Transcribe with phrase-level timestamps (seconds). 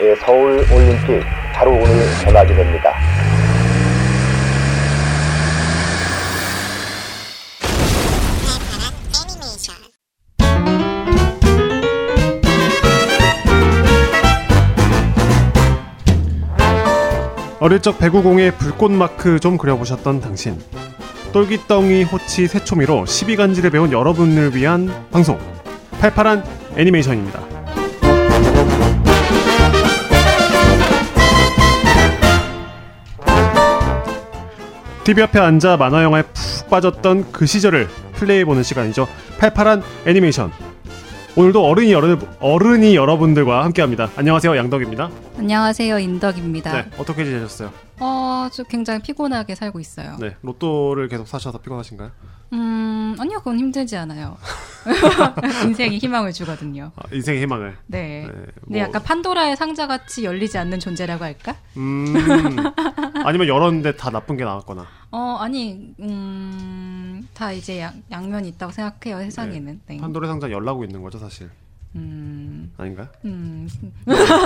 [0.00, 2.94] 예, 서울 올림픽 바로 오늘 개막이 됩니다.
[17.60, 20.58] 어릴 적 배구공의 불꽃 마크 좀 그려보셨던 당신.
[21.32, 25.38] 똘기덩이 호치 새초미로 12간지를 배운 여러분을 위한 방송.
[26.00, 26.44] 팔팔한
[26.76, 27.40] 애니메이션입니다.
[35.04, 39.08] TV 앞에 앉아 만화 영화에 푹 빠졌던 그 시절을 플레이해 보는 시간이죠.
[39.38, 40.52] 팔팔한 애니메이션.
[41.36, 44.10] 오늘도 어른이 여러, 어른이 여러분들과 함께합니다.
[44.16, 45.08] 안녕하세요, 양덕입니다.
[45.38, 46.72] 안녕하세요, 인덕입니다.
[46.72, 47.87] 네, 어떻게 지내셨어요?
[48.00, 50.16] 어, 저 굉장히 피곤하게 살고 있어요.
[50.20, 52.10] 네, 로또를 계속 사셔서 피곤하신가요?
[52.52, 54.36] 음, 아니요, 그건 힘들지 않아요.
[55.66, 56.92] 인생이 희망을 주거든요.
[56.96, 57.76] 아, 인생의 희망을.
[57.86, 58.26] 네.
[58.26, 61.56] 네, 네, 뭐, 약간 판도라의 상자 같이 열리지 않는 존재라고 할까?
[61.76, 62.14] 음,
[63.24, 64.86] 아니면 열었는데 다 나쁜 게 나왔거나.
[65.10, 69.80] 어, 아니, 음, 다 이제 양, 양면이 있다고 생각해요, 세상에는.
[69.86, 69.96] 네.
[69.98, 71.50] 판도의 상자 열라고 있는 거죠, 사실.
[71.94, 73.08] 음, 아닌가요?
[73.24, 73.68] 음.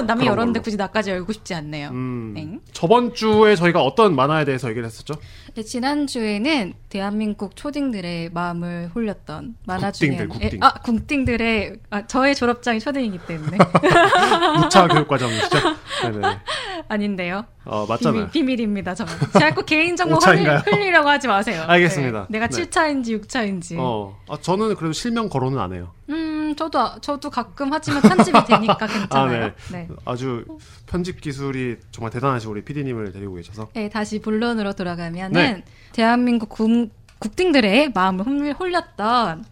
[0.07, 0.63] 남이 열었는데 걸로.
[0.63, 1.89] 굳이 나까지 열고 싶지 않네요.
[1.91, 2.59] 음, 네.
[2.73, 5.15] 저번 주에 저희가 어떤 만화에 대해서 얘기를 했었죠?
[5.55, 10.63] 네, 지난 주에는 대한민국 초딩들의 마음을 홀렸던 만화 국딩들, 중에 국딩.
[10.63, 13.59] 아, 국딩들의 아, 저의 졸업장이 초딩이기 때문에
[14.63, 15.59] 6차 교육과정이시죠?
[16.05, 16.39] 네네.
[16.89, 17.45] 아닌데요.
[17.65, 18.29] 어, 맞잖아요.
[18.31, 19.13] 비밀, 입니다 저는.
[19.39, 20.59] 자꾸 개인 정보 오차인가요?
[20.65, 21.63] 흘리, 흘리 려고 하지 마세요.
[21.67, 22.27] 알겠습니다.
[22.29, 22.63] 네, 내가 네.
[22.65, 23.77] 7차인지 6차인지.
[23.79, 25.93] 어, 아, 저는 그래도 실명 거론은 안 해요.
[26.09, 29.45] 음, 저도 저도 가끔 하지만 편집이 되니까 괜찮아요.
[29.47, 29.89] 아, 네.
[30.05, 30.45] 아주
[30.87, 33.69] 편집 기술이 정말 대단하신 우리 PD님을 데리고 계셔서.
[33.75, 35.65] 네, 다시 본론으로 돌아가면은 네.
[35.93, 39.45] 대한민국 국, 국딩들의 마음을 홀- 홀렸던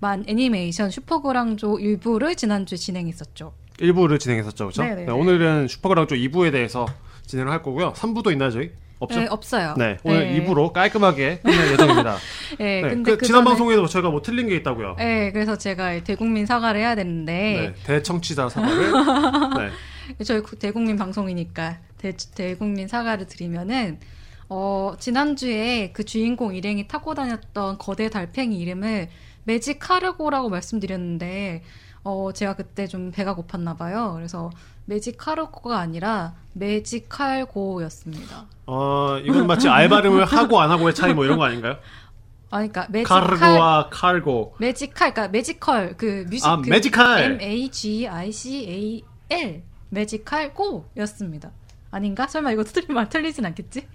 [0.00, 3.52] 만 애니메이션 슈퍼그랑조 일부를 지난주에 진행했었죠.
[3.78, 4.82] 1부를 진행했었죠, 그렇죠?
[4.82, 6.86] 네, 오늘은 슈퍼그랑조 2부에 대해서
[7.26, 7.92] 진행을 할 거고요.
[7.94, 8.70] 3부도 있나요, 저희?
[8.98, 9.20] 없죠?
[9.20, 9.74] 네, 없어요.
[9.76, 10.40] 네, 오늘 네.
[10.46, 12.16] 2부로 깔끔하게 끝낼 예정입니다.
[12.58, 14.94] 네, 네, 근데 그 그 지난 전에- 방송에도 저희가 뭐 틀린 게 있다고요.
[14.98, 18.92] 네, 그래서 제가 대국민 사과를 해야 되는데 네, 대청취자 사과를.
[18.92, 19.70] 네.
[20.24, 23.98] 저희 구- 대국민 방송이니까 대, 대국민 사과를 드리면은
[24.48, 29.08] 어, 지난주에 그 주인공 일행이 타고 다녔던 거대 달팽이 이름을
[29.44, 31.62] 매직 카르고라고 말씀드렸는데
[32.04, 34.12] 어, 제가 그때 좀 배가 고팠나 봐요.
[34.14, 34.50] 그래서
[34.86, 38.46] 매직 카르고가 아니라 매직칼고였습니다.
[38.66, 41.76] 어, 이건 마치 알 발음을 하고 안 하고의 차이 뭐 이런 거 아닌가요?
[42.50, 44.54] 아, 그러니까 매직칼 카르고와 칼고.
[44.58, 47.22] 매직칼, 그러니까 매지컬 그 뮤직 아, 그 매지칼.
[47.22, 51.50] M A G I C A L 매지칼 고였습니다.
[51.96, 52.26] 아닌가?
[52.26, 53.86] 설마 이거 틀리면 틀리진 않겠지?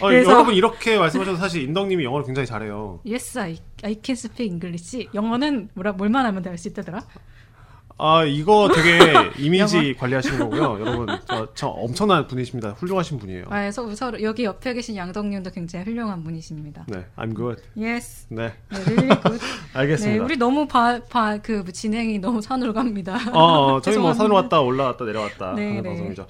[0.00, 3.00] 어, 그래서- 여러분 이렇게 말씀하셔도 사실 인덕님이 영어를 굉장히 잘해요.
[3.06, 5.06] yes, I, I can speak English.
[5.14, 7.00] 영어는 뭐라 뭘만 하면 될 수 있다더라?
[8.00, 8.98] 아 이거 되게
[9.38, 11.06] 이미지 관리하시는 거고요, 여러분.
[11.26, 12.70] 저, 저 엄청난 분이십니다.
[12.70, 13.44] 훌륭하신 분이에요.
[13.50, 16.86] 아, 그래서 서로 여기 옆에 계신 양덕님도 굉장히 훌륭한 분이십니다.
[16.88, 17.62] 네, I'm good.
[17.76, 19.38] Yes, 네, 네, really good.
[19.38, 20.24] 네, 알겠습니다.
[20.24, 23.18] 우리 너무 바바그 진행이 너무 산으로 갑니다.
[23.32, 24.14] 어, 어, 저희 뭐.
[24.14, 25.88] 산으로 왔다 올라왔다 내려왔다 네, 하는 네.
[25.90, 26.26] 방송이죠.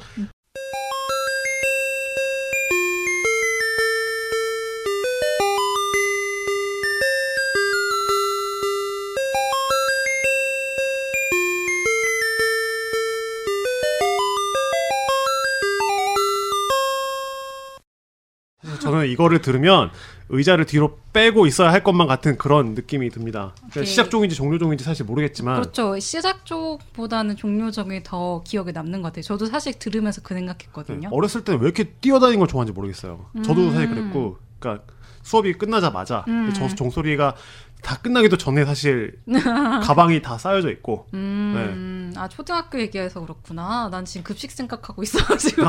[19.01, 19.91] 저는 이거를 들으면
[20.29, 23.55] 의자를 뒤로 빼고 있어야 할 것만 같은 그런 느낌이 듭니다.
[23.75, 23.85] 네.
[23.85, 25.99] 시작종인지 종료종인지 사실 모르겠지만 그렇죠.
[25.99, 29.23] 시작 쪽보다는 종료적이 더 기억에 남는 것 같아요.
[29.23, 31.09] 저도 사실 들으면서 그 네, 생각했거든요.
[31.11, 33.27] 어렸을 때는 왜 이렇게 뛰어다니는 걸 좋아하는지 모르겠어요.
[33.45, 33.73] 저도 음.
[33.73, 34.85] 사실 그랬고, 그러니까
[35.23, 36.53] 수업이 끝나자마자 음.
[36.55, 37.35] 저 종소리가
[37.83, 39.19] 다 끝나기도 전에 사실
[39.85, 43.89] 가방이 다 쌓여져 있고, 음, 아 초등학교 얘기해서 그렇구나.
[43.91, 45.63] 난 지금 급식 생각하고 있어가지고.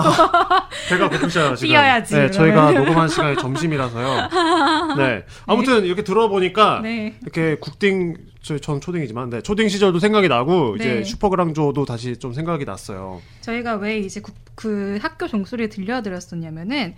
[0.90, 1.70] 배가 고프셔요 지금.
[1.70, 2.32] 뛰어야지, 네.
[2.32, 4.30] 저희가 녹음한 시간이 점심이라서요.
[4.98, 7.18] 네, 아무튼 이렇게 들어보니까 네.
[7.22, 11.04] 이렇게 국딩 저, 전 초딩이지만, 네, 초딩 시절도 생각이 나고 이제 네.
[11.04, 13.22] 슈퍼그랑조도 다시 좀 생각이 났어요.
[13.42, 16.96] 저희가 왜 이제 그, 그 학교 종소리를 들려드렸었냐면은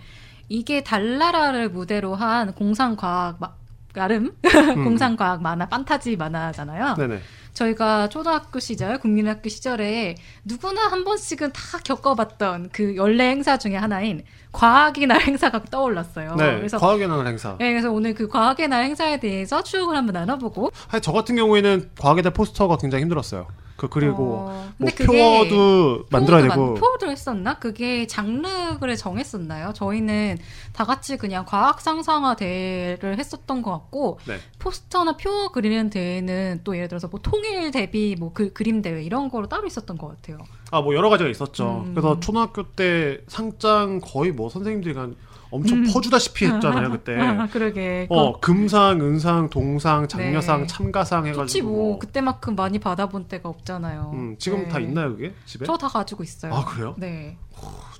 [0.48, 3.52] 이게 달나라를 무대로 한 공상과학 마,
[3.94, 4.36] 나름
[4.74, 6.96] 공상과학 만화 판타지 만화잖아요.
[6.98, 7.20] 네네.
[7.54, 14.24] 저희가 초등학교 시절, 국민학교 시절에 누구나 한 번씩은 다 겪어봤던 그 연례 행사 중에 하나인
[14.52, 16.34] 과학의 날 행사가 떠올랐어요.
[16.34, 17.56] 네, 그래서 과학의 날 행사.
[17.58, 22.24] 네, 그래서 오늘 그 과학의 날 행사에 대해서 추억을 한번 나눠보고 저 같은 경우에는 과학의
[22.24, 23.46] 달 포스터가 굉장히 힘들었어요.
[23.76, 27.58] 그 그리고 어, 뭐 표어도 만들어야 되고 만- 표어도 했었나?
[27.58, 29.72] 그게 장르를 정했었나요?
[29.74, 30.38] 저희는
[30.72, 34.38] 다 같이 그냥 과학 상상화 대회를 했었던 것 같고 네.
[34.60, 39.28] 포스터나 표어 그리는 대회는 또 예를 들어서 뭐 통일 대비 뭐 그, 그림 대회 이런
[39.28, 40.38] 거로 따로 있었던 것 같아요.
[40.70, 41.84] 아 뭐 여러 가지가 있었죠.
[41.86, 41.94] 음.
[41.94, 45.16] 그래서 초등학교 때 상장 거의 뭐 선생님들이 한
[45.50, 45.92] 엄청 음.
[45.92, 47.18] 퍼주다시피 했잖아요 그때.
[47.18, 48.06] 아, 그러게.
[48.10, 50.66] 어 금상, 은상, 동상, 장려상, 네.
[50.66, 51.42] 참가상 해가지고.
[51.44, 54.10] 그치 뭐 그때만큼 많이 받아본 때가 없잖아요.
[54.14, 54.68] 음, 지금 네.
[54.68, 55.64] 다 있나요 그게 집에?
[55.66, 56.54] 저 다 가지고 있어요.
[56.54, 56.94] 아, 그래요?
[56.98, 57.36] 네.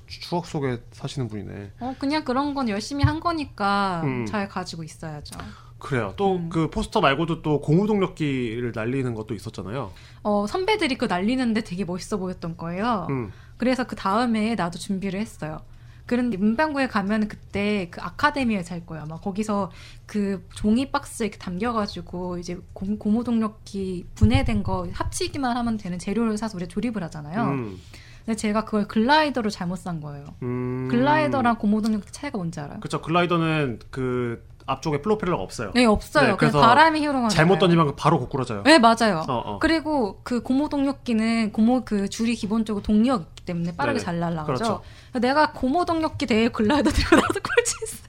[0.07, 1.71] 추억 속에 사시는 분이네.
[1.79, 4.25] 어 그냥 그런 건 열심히 한 거니까 음.
[4.25, 5.37] 잘 가지고 있어야죠.
[5.79, 6.13] 그래요.
[6.15, 6.49] 또 음.
[6.49, 9.91] 그 포스터 말고도 또 고무동력기를 날리는 것도 있었잖아요.
[10.23, 13.07] 어 선배들이 그 날리는데 되게 멋있어 보였던 거예요.
[13.09, 13.31] 음.
[13.57, 15.59] 그래서 그 다음에 나도 준비를 했어요.
[16.05, 19.05] 그런데 문방구에 가면 그때 그 아카데미에 살 거야.
[19.05, 19.71] 막 거기서
[20.05, 26.57] 그 종이 박스에 이렇게 담겨가지고 이제 고, 고무동력기 분해된 거 합치기만 하면 되는 재료를 사서
[26.57, 27.43] 우리가 조립을 하잖아요.
[27.45, 27.79] 음.
[28.25, 30.25] 근데 제가 그걸 글라이더로 잘못 산 거예요.
[30.43, 30.87] 음.
[30.89, 32.79] 글라이더랑 고무동력기 차이가 뭔지 알아요?
[32.79, 35.71] 그쵸 글라이더는 그 앞쪽에 플로펠러가 없어요.
[35.75, 36.31] 네 없어요.
[36.31, 38.63] 네, 그래서 바람이 흐르는 잘못 던지면 바로 고꾸라져요.
[38.63, 39.23] 네 맞아요.
[39.27, 39.59] 어, 어.
[39.59, 43.99] 그리고 그 고무 동력기는 고무 그 줄이 기본적으로 동력 때문에 빠르게.
[43.99, 44.45] 잘 날아가죠.
[44.45, 44.83] 그렇죠.
[45.13, 48.05] 내가 고무 동력기 대회 글라이더 들고 나서 꼴찌했어.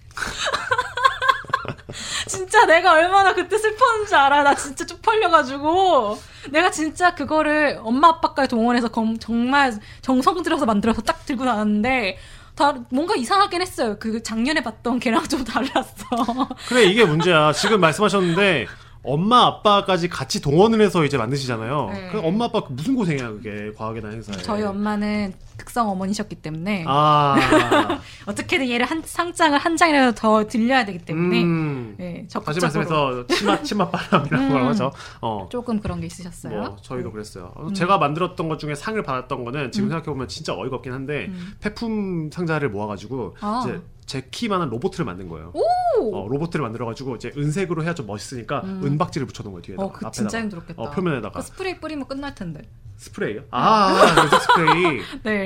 [2.27, 4.43] 진짜 내가 얼마나 그때 슬펐는지 알아.
[4.43, 6.19] 나 진짜 쪽팔려가지고
[6.51, 12.19] 내가 진짜 그거를 엄마 아빠까지 동원해서 검- 정말 정성 들여서 만들어서 딱 들고 나왔는데
[12.55, 13.97] 다 뭔가 이상하긴 했어요.
[14.01, 16.49] 그 작년에 봤던 걔랑 좀 달랐어.
[16.69, 17.53] 그래 이게 문제야.
[17.53, 18.67] 지금 말씀하셨는데
[19.07, 21.91] 엄마 아빠까지 같이 동원을 해서 이제 만드시잖아요.
[21.93, 22.09] 네.
[22.13, 24.37] 그 엄마 아빠 무슨 고생이야 그게 과학이나 행사에.
[24.43, 27.37] 저희 엄마는 극성 어머니셨기 때문에 아.
[28.27, 31.95] 어떻게든 얘를 한 상장을 한 장이라도 더 들려야 되기 때문에 음.
[31.99, 34.67] 네, 적극적으로 말씀해서 치맛 치맛 바람이라고 음.
[34.69, 34.93] 하죠.
[35.21, 35.49] 어.
[35.51, 36.59] 조금 그런 게 있으셨어요.
[36.59, 37.53] 뭐 저희도 그랬어요.
[37.55, 37.75] 어, 음.
[37.75, 39.91] 제가 만들었던 것 중에 상을 받았던 거는 지금 음.
[39.91, 41.55] 생각해 보면 진짜 어이가 없긴 한데 음.
[41.61, 43.65] 폐품 상자를 모아가지고 아.
[43.65, 45.53] 이제 제 키만한 로봇을 만든 거예요.
[45.55, 46.17] 오!
[46.17, 48.83] 어, 로봇을 만들어가지고 이제 은색으로 해야 좀 멋있으니까 음.
[48.85, 50.11] 은박지를 붙여놓은 거예요 뒤에다가 어, 그 앞에다가.
[50.13, 50.81] 진짜 힘들었겠다.
[50.81, 52.63] 어, 표면에다가 그 스프레이 뿌리면 끝날 텐데.
[52.99, 53.43] 스프레이요?
[53.51, 55.01] 아, 은색 스프레이.
[55.25, 55.46] 네.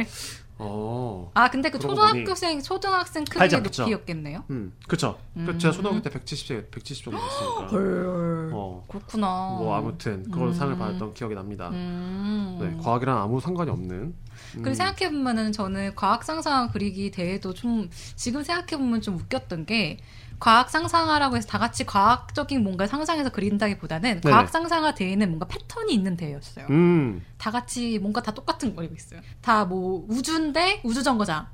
[0.63, 1.31] 어.
[1.33, 3.83] 아 근데 그 초등학교생 초등학생 크기의 팔자 그쵸.
[3.83, 4.45] 높이였겠네요.
[4.51, 5.19] 음, 그쵸.
[5.33, 5.59] 그 음.
[5.59, 7.67] 제가 초등학교 때 170, 170 정도 됐으니까.
[7.69, 8.51] 헐.
[8.53, 8.85] 어.
[8.87, 9.27] 그렇구나.
[9.59, 10.55] 뭐 아무튼 그걸로 음.
[10.55, 11.71] 상을 받았던 기억이 납니다.
[11.71, 12.59] 음.
[12.61, 14.15] 네, 과학이랑 아무 상관이 없는.
[14.57, 14.63] 음.
[14.63, 19.99] 그리고 생각해 보면은 저는 과학 상상화 그리기 대회도 좀 지금 생각해 보면 좀 웃겼던 게
[20.39, 24.33] 과학 상상화라고 해서 다 같이 과학적인 뭔가 상상해서 그린다기보다는 네네.
[24.33, 26.67] 과학 상상화 대회는 뭔가 패턴이 있는 대회였어요.
[26.71, 29.21] 음, 다 같이 뭔가 다 똑같은 거 입고 있어요.
[29.43, 31.47] 다 뭐 우주인데 우주 정거장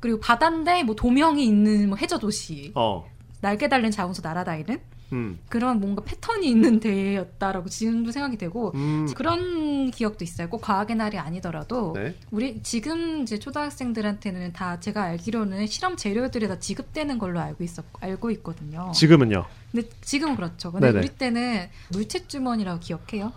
[0.00, 3.06] 그리고 바다인데 뭐 도명이 있는 뭐 해저 도시 어,
[3.40, 4.80] 날개 달린 자동차 날아다니는
[5.12, 9.06] 음, 그런 뭔가 패턴이 있는 대회였다라고 지금도 생각이 되고 음.
[9.14, 10.48] 그런 기억도 있어요.
[10.48, 12.14] 꼭 과학의 날이 아니더라도 네.
[12.30, 18.30] 우리 지금 이제 초등학생들한테는 다 제가 알기로는 실험 재료들이 다 지급되는 걸로 알고 있었 알고
[18.32, 18.90] 있거든요.
[18.94, 19.44] 지금은요?
[19.70, 20.72] 근데 지금은 그렇죠.
[20.72, 20.98] 근데 네네.
[20.98, 23.32] 우리 때는 물체 주머니라고 기억해요?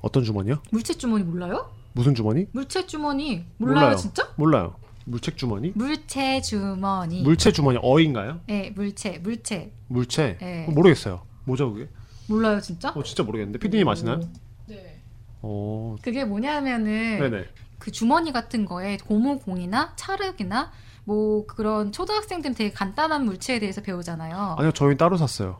[0.00, 0.60] 어떤 주머니요?
[0.70, 1.70] 물체 주머니 몰라요?
[1.92, 2.46] 무슨 주머니?
[2.52, 3.96] 물체 주머니 몰라요, 몰라요.
[3.96, 4.28] 진짜?
[4.36, 4.74] 몰라요.
[5.04, 5.72] 물책 주머니?
[5.74, 7.22] 물체 주머니.
[7.22, 8.40] 물체 주머니 어인가요?
[8.46, 9.72] 네, 물체, 물체.
[9.88, 10.38] 물체?
[10.40, 10.66] 네.
[10.68, 11.22] 어, 모르겠어요.
[11.44, 11.88] 뭐죠 그게?
[12.28, 12.90] 몰라요, 진짜?
[12.90, 14.20] 어 진짜 모르겠는데 피디님 아시나요?
[14.66, 15.00] 네.
[15.42, 17.44] 어, 그게 뭐냐면은 네네.
[17.78, 20.70] 그 주머니 같은 거에 고무공이나 찰흙이나
[21.04, 24.56] 뭐 그런 초등학생들은 되게 간단한 물체에 대해서 배우잖아요.
[24.58, 25.58] 아니요, 저희 따로 샀어요.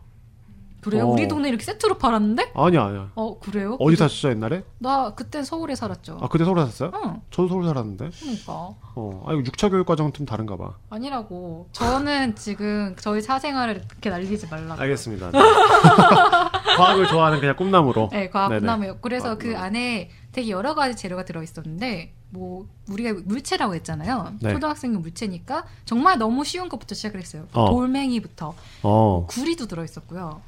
[0.82, 1.04] 그래요?
[1.04, 1.12] 어.
[1.12, 2.52] 우리 동네 이렇게 세트로 팔았는데?
[2.54, 3.10] 아니야, 아니야.
[3.14, 3.76] 어 그래요?
[3.78, 4.64] 어디 사셨죠 옛날에?
[4.78, 6.18] 나 그때 서울에 살았죠.
[6.20, 6.90] 아 그때 서울에 샀어요?
[7.04, 8.10] 응, 저도 서울 살았는데.
[8.20, 8.52] 그러니까
[8.96, 10.74] 어, 아 이거 6차 교육 과정은 좀 다른가 봐.
[10.90, 11.68] 아니라고.
[11.70, 14.80] 저는 지금 저희 사생활을 그렇게 날리지 말라고.
[14.82, 15.30] 알겠습니다.
[15.30, 15.38] 네.
[16.76, 18.08] 과학을 좋아하는 그냥 꿈나무로.
[18.10, 18.66] 네, 과학 네네.
[18.66, 18.98] 나무요.
[19.00, 19.64] 그래서 과학 그 나무.
[19.64, 24.32] 안에 되게 여러 가지 재료가 들어 있었는데 뭐 우리가 물체라고 했잖아요.
[24.40, 24.52] 네.
[24.52, 27.46] 초등학생은 물체니까 정말 너무 쉬운 것부터 시작을 했어요.
[27.52, 27.70] 어.
[27.70, 29.26] 돌멩이부터 어.
[29.28, 30.40] 구리도 들어 있었고요.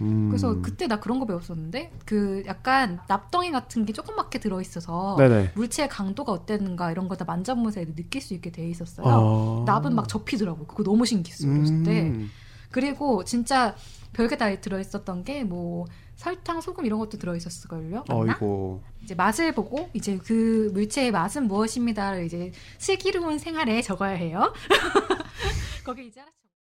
[0.00, 0.28] 음.
[0.28, 5.52] 그래서 그때 나 그런 거 배웠었는데 그 약간 납덩이 같은 게 조그맣게 들어 있어서 네네.
[5.54, 9.06] 물체의 강도가 어땠는가 이런 거 다 만져보면서 애들 느낄 수 있게 돼 있었어요.
[9.06, 9.64] 어.
[9.66, 10.66] 납은 막 접히더라고.
[10.66, 11.52] 그거 너무 신기했어요.
[11.52, 12.02] 어렸을 때.
[12.02, 12.30] 음.
[12.70, 13.74] 그리고 진짜
[14.12, 15.86] 별게 다 들어 있었던 게 뭐
[16.16, 18.04] 설탕, 소금 이런 것도 들어 있었을걸요.
[18.08, 18.32] 맞나?
[18.32, 18.82] 어이고.
[19.04, 24.52] 이제 맛을 보고 이제 그 물체의 맛은 무엇입니다를 이제 슬기로운 생활에 적어야 해요.
[25.84, 26.20] 거기 이제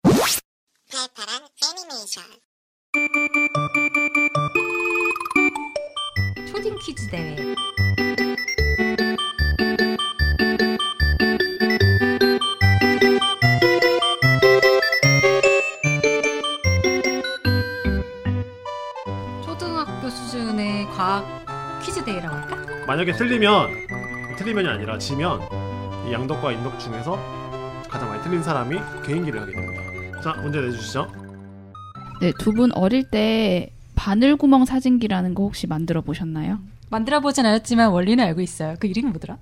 [0.02, 0.42] 하나씩
[0.90, 2.24] 발팔한 애니메이션
[6.46, 7.34] 초딩 퀴즈 대회.
[19.42, 21.24] 초등학교 수준의 과학
[21.82, 22.56] 퀴즈 대회라고 할까?
[22.86, 23.88] 만약에 틀리면
[24.36, 25.40] 틀리면이 아니라 지면
[26.06, 27.18] 이 양덕과 인덕 중에서
[27.90, 30.20] 가장 많이 틀린 사람이 개인기를 하게 됩니다.
[30.22, 31.23] 자 문제 내주시죠.
[32.20, 36.58] 네, 두 분 어릴 때 바늘구멍 사진기라는 거 혹시 만들어 보셨나요?
[36.90, 38.76] 만들어 보진 않았지만 원리는 알고 있어요.
[38.78, 39.36] 그 이름이 뭐더라?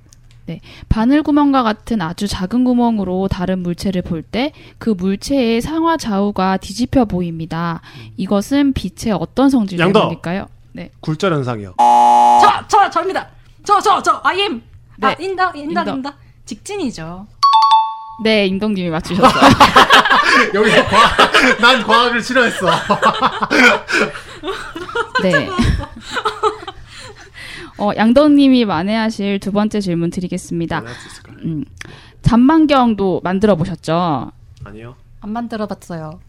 [0.91, 7.81] 바늘구멍과 같은 아주 작은 구멍으로 다른 물체를 볼 때 그 물체의 상하 좌우가 뒤집혀 보입니다.
[8.19, 9.79] 이것은 빛의 어떤 성질!
[9.79, 10.47] 때문일까요?
[10.73, 10.91] 네.
[11.01, 11.75] 굴절 현상이요.
[11.79, 13.29] 저, 저, 저입니다.
[13.65, 14.63] 저, 저, 저, I am.
[15.01, 15.25] 아, 네.
[15.25, 15.97] 인덕, 인덕, 인덕.
[15.97, 16.15] 인덕.
[16.45, 17.27] 직진이죠.
[18.21, 19.33] 네, 임동님이 맞추셨어요.
[20.55, 22.67] 여기서 과학, 난 과학을 싫어했어.
[25.23, 25.49] 네.
[27.79, 30.83] 어, 양덕님이 만회하실 두 번째 질문 드리겠습니다.
[31.45, 31.65] 음,
[32.23, 34.31] 잔망경도 만들어 보셨죠?
[34.65, 34.95] 아니요.
[35.21, 36.21] 안 만들어 봤어요.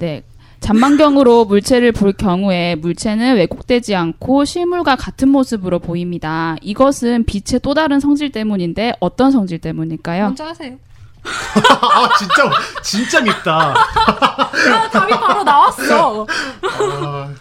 [0.00, 0.22] 네.
[0.60, 6.56] 잔망경으로 물체를 볼 경우에 물체는 왜곡되지 않고 실물과 같은 모습으로 보입니다.
[6.60, 10.24] 이것은 빛의 또 다른 성질 때문인데 어떤 성질 때문일까요?
[10.24, 10.76] 먼저 하세요.
[11.24, 12.50] 아 진짜
[12.82, 13.74] 진짜 밉다.
[13.74, 16.26] 아, 답이 바로 나왔어.
[16.62, 17.34] 아,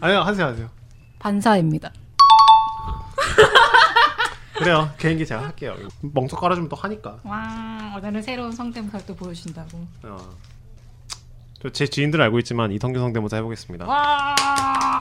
[0.00, 0.70] 아니요 하세요 하세요.
[1.18, 1.92] 반사입니다.
[4.54, 5.76] 그래요 개인기 제가 할게요.
[6.00, 7.18] 멍석 깔아주면 또 하니까.
[7.24, 9.86] 와, 오늘은 새로운 성대모사를 또 보여주신다고.
[10.04, 10.18] 어.
[11.62, 13.86] 저제 지인들 알고 있지만 이성규 성대모사 해보겠습니다.
[13.86, 15.00] 와,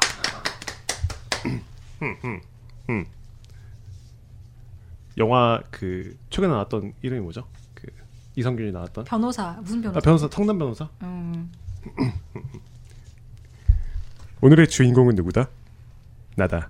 [5.17, 7.47] 영화 그 최근에 나왔던 이름이 뭐죠?
[8.33, 9.97] 그 이성균이 나왔던 변호사 무슨 변호사?
[9.97, 10.87] 아, 변호사 성남 변호사.
[11.03, 11.51] 음,
[14.41, 15.47] 오늘의 주인공은 누구다?
[16.35, 16.69] 나다.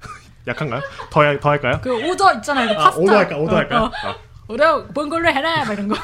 [0.48, 0.80] 약한가요?
[1.10, 1.80] 더, 할- 더 할까요?
[1.82, 2.68] 그 오더 있잖아요.
[2.68, 3.00] 그 아, 파스타.
[3.02, 3.36] 오더 할까?
[3.38, 3.80] 오더 어, 할까요?
[3.82, 3.90] 어.
[4.08, 4.16] 아.
[4.48, 5.96] 오더 뭔 걸로 해라 막 이런 거.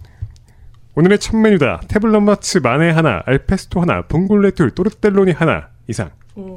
[0.96, 1.82] 오늘의 첫 메뉴다.
[1.88, 6.12] 태블릿 마츠 마네 하나, 알페스토 하나, 봉골레 둘, 또르텔로니 하나 이상.
[6.36, 6.54] 오.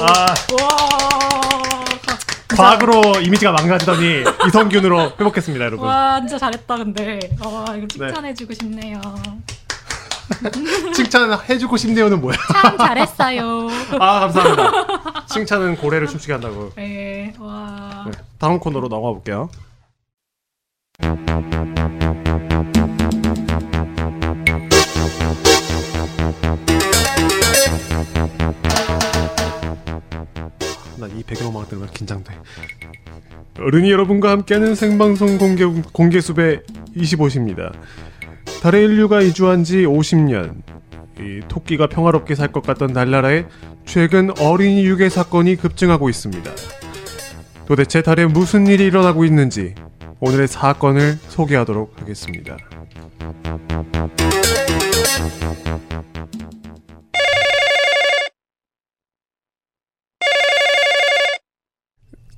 [0.00, 1.03] 아, 와.
[2.56, 5.88] 과학으로 이미지가 망가지더니 이성균으로 회복했습니다, 여러분.
[5.88, 7.18] 와, 진짜 잘했다 근데.
[7.44, 7.78] 와, 네.
[7.78, 9.00] 이거 칭찬해주고 싶네요.
[10.94, 12.36] 칭찬해주고 싶네요는 뭐야?
[12.62, 13.68] 참 잘했어요.
[14.00, 15.26] 아, 감사합니다.
[15.26, 16.72] 칭찬은 고래를 춤추게 한다고.
[16.76, 18.04] 네, 와.
[18.06, 19.50] 네, 다음 코너로 넘어가 볼게요.
[31.14, 32.34] 난이 배경음악 들으면 긴장돼.
[33.58, 36.60] 어른이 여러분과 함께하는 생방송 공개, 공개 수배
[36.96, 37.72] 25시입니다.
[38.60, 40.62] 달에 인류가 이주한 지 50년.
[41.20, 43.46] 이 토끼가 평화롭게 살 것 같던 달나라에
[43.84, 46.50] 최근 어린이 유괴 사건이 급증하고 있습니다.
[47.66, 49.74] 도대체 달에 무슨 일이 일어나고 있는지
[50.20, 52.56] 오늘의 사건을 소개하도록 하겠습니다.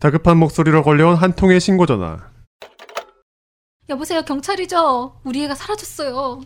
[0.07, 2.19] 다급한 목소리로 걸려온 한 통의 신고 전화.
[3.89, 5.17] 여보세요, 경찰이죠?
[5.25, 6.43] 우리 애가 사라졌어요.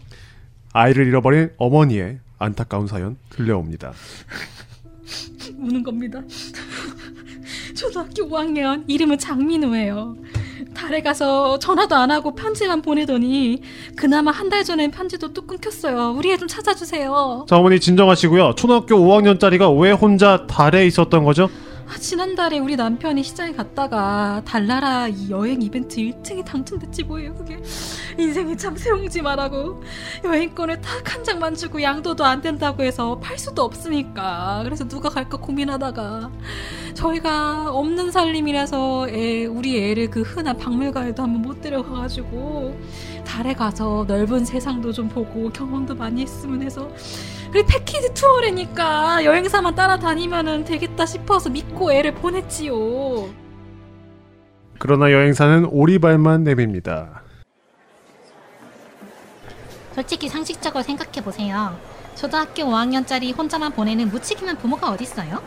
[0.73, 3.93] 아이를 잃어버린 어머니의 안타까운 사연 들려옵니다.
[5.61, 6.23] 우는 겁니다.
[7.77, 10.17] 초등학교 5학년 이름은 장민우예요.
[10.75, 13.61] 달에 가서 전화도 안 하고 편지만 보내더니
[13.95, 16.15] 그나마 한 달 전엔 편지도 또 끊겼어요.
[16.17, 17.45] 우리 애 좀 찾아주세요.
[17.47, 18.55] 자 어머니 진정하시고요.
[18.55, 21.51] 초등학교 5학년짜리가 왜 혼자 달에 있었던 거죠?
[21.91, 27.61] 아, 지난달에 우리 남편이 시장에 갔다가 달나라 이 여행 이벤트 1등이 당첨됐지 뭐예요 그게?
[28.17, 29.83] 인생이 참 세옹지마라고
[30.25, 35.37] 여행권을 딱 한 장만 주고 양도도 안 된다고 해서 팔 수도 없으니까 그래서 누가 갈까
[35.37, 36.31] 고민하다가
[36.95, 42.75] 저희가 없는 살림이라서 애, 우리 애를 그 흔한 박물관에도 한번 못 데려가가지고
[43.27, 46.91] 달에 가서 넓은 세상도 좀 보고 경험도 많이 했으면 해서
[47.51, 53.29] 그리고 패키지 투어래니까 여행사만 따라다니면은 되겠다 싶어서 믿고 애를 보냈지요.
[54.79, 57.23] 그러나 여행사는 오리발만 내밉니다.
[59.95, 61.77] 솔직히 상식적으로 생각해 보세요.
[62.15, 65.43] 초등학교 5학년짜리 혼자만 보내는 무책임한 부모가 어딨어요?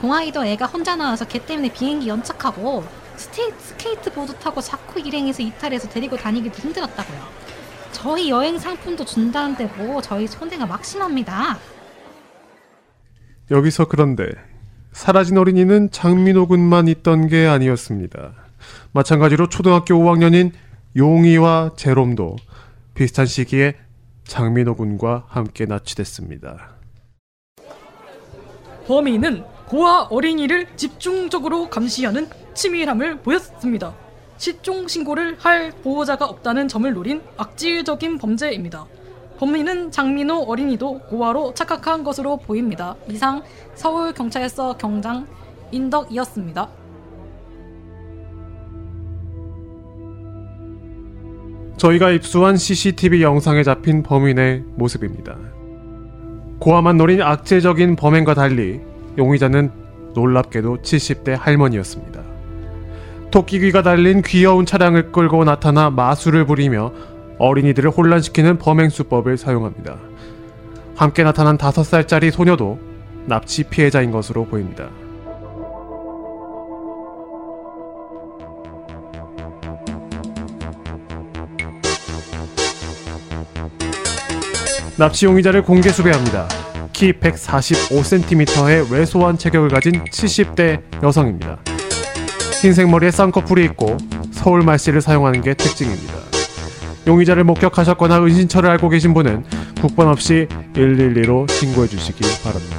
[0.00, 2.84] 공항에도 애가 혼자 나와서 걔 때문에 비행기 연착하고
[3.16, 7.43] 스테이, 스케이트보드 타고 자꾸 일행해서 이탈해서 데리고 다니기도 힘들었다고요.
[7.94, 11.58] 저희 여행 상품도 준다는데 뭐 저희 손해가 막심합니다.
[13.50, 14.26] 여기서 그런데
[14.92, 18.34] 사라진 어린이는 장민호 군만 있던 게 아니었습니다.
[18.92, 20.52] 마찬가지로 초등학교 5학년인
[20.96, 22.36] 용이와 제롬도
[22.94, 23.76] 비슷한 시기에
[24.24, 26.74] 장민호 군과 함께 납치됐습니다.
[28.86, 33.94] 범인은 고아 어린이를 집중적으로 감시하는 치밀함을 보였습니다.
[34.44, 38.84] 실종 신고를 할 보호자가 없다는 점을 노린 악질적인 범죄입니다.
[39.38, 42.94] 범인은 장민호 어린이도 고아로 착각한 것으로 보입니다.
[43.08, 43.42] 이상
[43.74, 45.26] 서울경찰서 경장
[45.72, 46.68] 인덕이었습니다.
[51.78, 55.38] 저희가 입수한 CCTV 영상에 잡힌 범인의 모습입니다.
[56.58, 58.82] 고아만 노린 악재적인 범행과 달리
[59.16, 59.70] 용의자는
[60.14, 62.23] 놀랍게도 70대 할머니였습니다.
[63.34, 66.92] 토끼 귀가 달린 귀여운 차량을 끌고 나타나 마술을 부리며
[67.40, 69.96] 어린이들을 혼란시키는 범행 수법을 사용합니다.
[70.94, 72.78] 함께 나타난 5살짜리 소녀도
[73.26, 74.88] 납치 피해자인 것으로 보입니다.
[84.96, 86.46] 납치 용의자를 공개 수배합니다.
[86.92, 91.73] 키 145cm의 왜소한 체격을 가진 70대 여성입니다.
[92.64, 93.98] 흰색 머리에 쌍꺼풀이 있고
[94.30, 96.14] 서울 말씨를 사용하는 게 특징입니다.
[97.06, 99.44] 용의자를 목격하셨거나 은신처를 알고 계신 분은
[99.82, 102.78] 국번 없이 112로 신고해 주시기 바랍니다.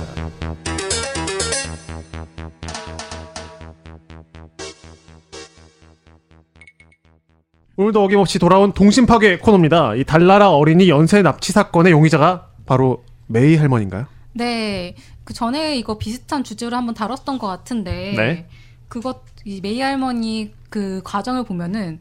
[7.78, 9.94] 오늘도 어김없이 돌아온 동심 파괴 코너입니다.
[9.94, 14.08] 이 달나라 어린이 연쇄 납치 사건의 용의자가 바로 메이 할머니인가요?
[14.34, 18.48] 네, 그 전에 이거 비슷한 주제로 한번 다뤘던 것 같은데 네.
[18.96, 22.00] 그것 이 메이 할머니 그 과정을 보면은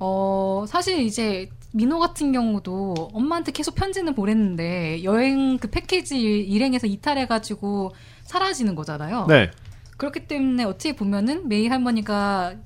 [0.00, 7.92] 어 사실 이제 민호 같은 경우도 엄마한테 계속 편지는 보냈는데 여행 그 패키지 일행에서 이탈해가지고
[8.24, 9.26] 사라지는 거잖아요.
[9.28, 9.52] 네.
[9.96, 12.56] 그렇기 때문에 어떻게 보면은 메이 할머니가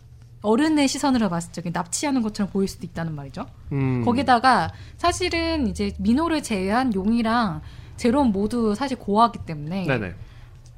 [0.41, 3.45] 어른의 시선으로 봤을 때 납치하는 것처럼 보일 수도 있다는 말이죠.
[3.73, 4.03] 음.
[4.03, 7.61] 거기다가 사실은 이제 민호를 제외한 용이랑
[7.99, 10.15] 제롬 모두 사실 고아기 때문에 네네.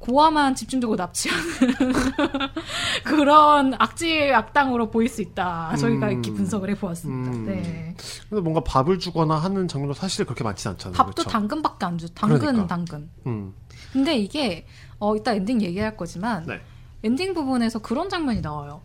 [0.01, 1.43] 고아만 집중적으로 납치하는
[3.05, 5.75] 그런 악질 악당으로 보일 수 있다.
[5.77, 6.11] 저희가 음.
[6.11, 7.31] 이렇게 분석을 해보았습니다.
[7.31, 7.45] 음.
[7.45, 7.95] 네.
[8.29, 10.97] 근데 뭔가 밥을 주거나 하는 장면도 사실 그렇게 많진 않잖아요.
[10.97, 11.29] 밥도 그렇죠?
[11.29, 12.07] 당근밖에 안 줘.
[12.09, 12.67] 당근, 그러니까.
[12.67, 13.09] 당근.
[13.27, 13.53] 음.
[13.93, 14.65] 근데 이게
[14.97, 16.59] 어 이따 엔딩 얘기할 거지만 네.
[17.03, 18.81] 엔딩 부분에서 그런 장면이 나와요.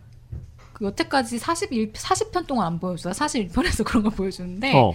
[0.75, 3.15] 그 여태까지 41 40편 동안 안 보여줘요.
[3.15, 4.93] 41편에서 그런 거 보여주는데 어.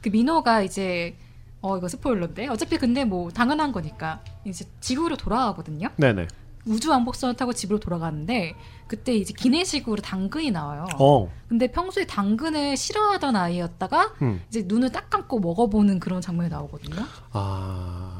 [0.00, 1.14] 그 민호가 이제
[1.62, 5.88] 어 이거 스포일러인데 어차피 근데 뭐 당연한 거니까 이제 지구로 돌아가거든요.
[5.96, 6.26] 네네.
[6.66, 8.54] 우주 왕복선을 타고 집으로 돌아가는데
[8.86, 10.86] 그때 이제 기내식으로 당근이 나와요.
[10.98, 11.28] 어.
[11.48, 14.42] 근데 평소에 당근을 싫어하던 아이였다가 음.
[14.48, 17.02] 이제 눈을 딱 감고 먹어보는 그런 장면이 나오거든요.
[17.32, 18.18] 아.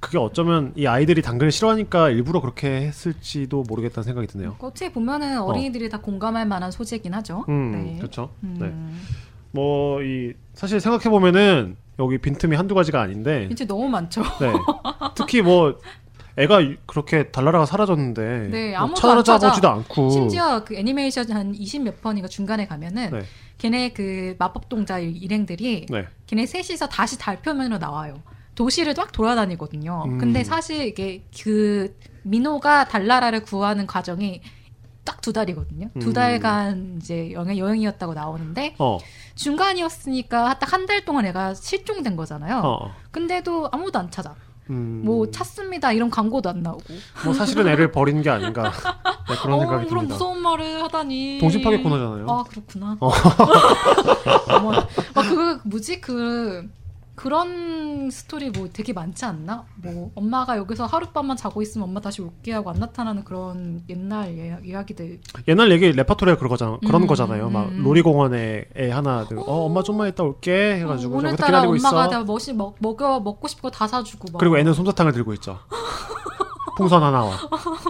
[0.00, 4.56] 그게 어쩌면 이 아이들이 당근을 싫어하니까 일부러 그렇게 했을지도 모르겠다는 생각이 드네요.
[4.60, 7.44] 어떻게 보면은 어린이들이 다 공감할 만한 소재긴 하죠.
[7.50, 7.96] 음, 네.
[7.98, 8.30] 그렇죠.
[8.42, 8.56] 음.
[8.58, 8.74] 네.
[9.52, 14.22] 뭐 이 사실 생각해 보면은 여기 빈틈이 한두 가지가 아닌데, 이제 너무 많죠.
[14.40, 14.52] 네.
[15.16, 15.78] 특히 뭐
[16.36, 19.72] 애가 유- 그렇게 달나라가 사라졌는데 네, 뭐 찾아보지도 찾아.
[19.72, 23.22] 않고 심지어 그 애니메이션 한 20몇 번인가 중간에 가면은 네.
[23.58, 26.06] 걔네 그 마법 동자 일행들이 네.
[26.26, 28.22] 걔네 셋이서 다시 달 표면으로 나와요.
[28.54, 30.04] 도시를 막 돌아다니거든요.
[30.06, 30.18] 음.
[30.18, 34.40] 근데 사실 이게 그 민호가 달나라를 구하는 과정이
[35.04, 35.88] 딱 두 달이거든요.
[35.94, 35.98] 음.
[36.00, 38.98] 두 달간 이제 여행, 여행이었다고 나오는데 어.
[39.38, 42.60] 중간이었으니까 딱 한 달 동안 애가 실종된 거잖아요.
[42.64, 42.92] 어.
[43.10, 44.34] 근데도 아무도 안 찾아.
[44.70, 45.00] 음.
[45.04, 46.82] 뭐 찾습니다 이런 광고도 안 나오고.
[47.24, 48.70] 뭐 사실은 애를 버린 게 아닌가
[49.28, 50.14] 네, 그런 어, 생각이 그런 듭니다.
[50.14, 51.38] 무서운 말을 하다니.
[51.40, 52.26] 동심 파괴 코너잖아요.
[52.28, 52.96] 아 그렇구나.
[53.00, 53.10] 어.
[55.14, 56.68] 아, 그 뭐지 그
[57.18, 59.64] 그런 스토리 뭐 되게 많지 않나?
[59.74, 64.60] 뭐 엄마가 여기서 하룻밤만 자고 있으면 엄마 다시 올게 하고 안 나타나는 그런 옛날 이야-
[64.64, 65.20] 이야기들.
[65.48, 66.78] 옛날 얘기 레파토리가 그런 거잖아.
[66.86, 67.50] 그런 음, 거잖아요.
[67.50, 67.82] 막 음.
[67.82, 72.08] 놀이공원에 애 하나 들고 어 엄마 좀만 있다 올게 해가지고 어, 오늘따라 엄마가 있어.
[72.08, 74.38] 다 멋이 먹, 먹어 먹고 싶고 다 사주고 막.
[74.38, 75.58] 그리고 애는 솜사탕을 들고 있죠.
[76.78, 77.34] 풍선 하나와.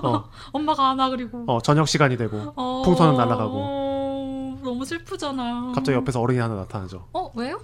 [0.02, 1.44] 어, 엄마가 안와 그리고.
[1.46, 3.52] 어, 저녁 시간이 되고 어, 풍선은 날아가고.
[3.54, 5.72] 어, 너무 슬프잖아.
[5.74, 7.08] 갑자기 옆에서 어른이 하나 나타나죠.
[7.12, 7.60] 어 왜요?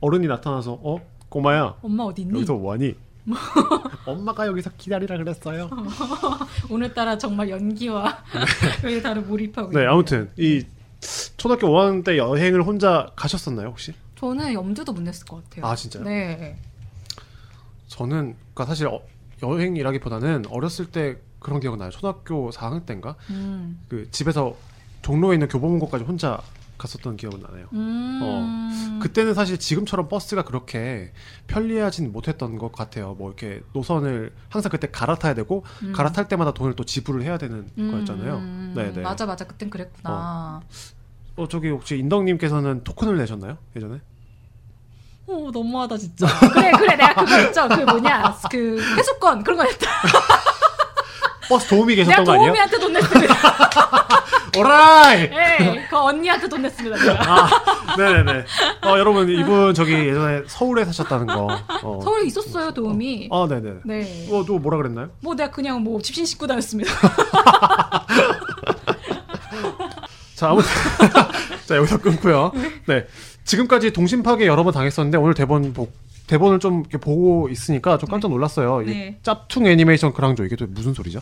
[0.00, 2.34] 어른이 나타나서 어 꼬마야 엄마 어디 있니?
[2.34, 2.94] 여기서 뭐하니?
[4.06, 5.68] 엄마가 여기서 기다리라 그랬어요.
[6.70, 8.22] 오늘따라 정말 연기와
[8.82, 9.70] 왜 다른 몰입하고.
[9.72, 9.90] 네 있네요.
[9.90, 10.64] 아무튼 이
[11.36, 13.92] 초등학교 5학년 때 여행을 혼자 가셨었나요 혹시?
[14.16, 15.66] 저는 염두도 못 냈을 것 같아요.
[15.66, 16.04] 아 진짜요?
[16.04, 16.56] 네.
[17.88, 19.00] 저는 그러니까 사실 어,
[19.42, 21.90] 여행이라기보다는 어렸을 때 그런 기억은 나요.
[21.90, 23.80] 초등학교 4학년 때인가 음.
[23.88, 24.56] 그 집에서
[25.02, 26.40] 종로에 있는 교보문고까지 혼자
[26.78, 27.66] 갔었던 기억은 나네요.
[27.72, 28.98] 음.
[29.02, 31.12] 그때는 사실 지금처럼 버스가 그렇게
[31.48, 33.14] 편리하진 못했던 것 같아요.
[33.18, 35.92] 뭐 이렇게 노선을 항상 그때 갈아타야 되고 음.
[35.92, 37.90] 갈아탈 때마다 돈을 또 지불을 해야 되는 음.
[37.90, 38.40] 거였잖아요.
[38.74, 39.02] 네네.
[39.02, 40.62] 맞아 맞아 그땐 그랬구나.
[41.36, 44.00] 어 저기 혹시 인덕님께서는 토큰을 내셨나요 예전에?
[45.26, 46.26] 오 너무하다 진짜.
[46.54, 47.68] 그래 그래 내가 그거 있죠.
[47.68, 49.86] 그 뭐냐 그 회수권 그런 거 했다.
[51.48, 52.46] 버스 내가 계셨던 거 아니에요?
[52.48, 53.34] 도우미한테 돈 냈습니다.
[54.56, 55.22] 오라이.
[55.22, 56.96] 예, 그 언니한테 돈 냈습니다.
[56.96, 57.22] 내가.
[57.22, 58.44] 아 네네네.
[58.84, 61.48] 어, 여러분 이분 저기 예전에 서울에 사셨다는 거.
[61.82, 62.00] 어.
[62.02, 63.28] 서울에 있었어요 도움이.
[63.30, 63.80] 아 네네.
[63.84, 64.28] 네.
[64.30, 65.10] 어, 또 뭐라 그랬나요?
[65.20, 66.90] 뭐 내가 그냥 뭐 집신 식구 다였습니다.
[70.34, 70.68] 자 아무튼
[71.66, 72.52] 자 여기서 끊고요.
[72.86, 73.06] 네.
[73.44, 75.88] 지금까지 동심 파괴 여러 번 당했었는데 오늘 대본 보,
[76.26, 78.82] 대본을 좀 이렇게 보고 있으니까 좀 깜짝 놀랐어요.
[78.82, 79.18] 이 네.
[79.22, 81.20] 짭퉁 애니메이션 그랑조 이게 또 무슨 소리죠?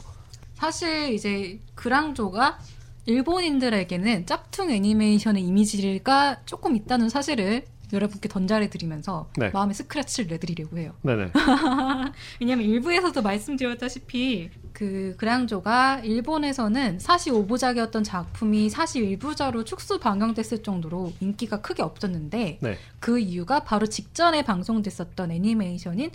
[0.55, 2.59] 사실 이제 그랑조가
[3.07, 9.51] 일본인들에게는 짭퉁 애니메이션의 이미지가 조금 있다는 사실을 여러분께 전달해 드리면서 네.
[9.51, 10.93] 마음의 스크래치를 내드리려고 해요.
[11.03, 11.31] 네네.
[12.41, 21.61] 왜냐면 일부에서도 말씀드렸다시피 그 그랑조가 일본에서는 사시 5부작이었던 작품이 사시 1부작으로 축소 방영됐을 정도로 인기가
[21.61, 22.79] 크게 없었는데 네.
[22.99, 26.11] 그 이유가 바로 직전에 방송됐었던 애니메이션인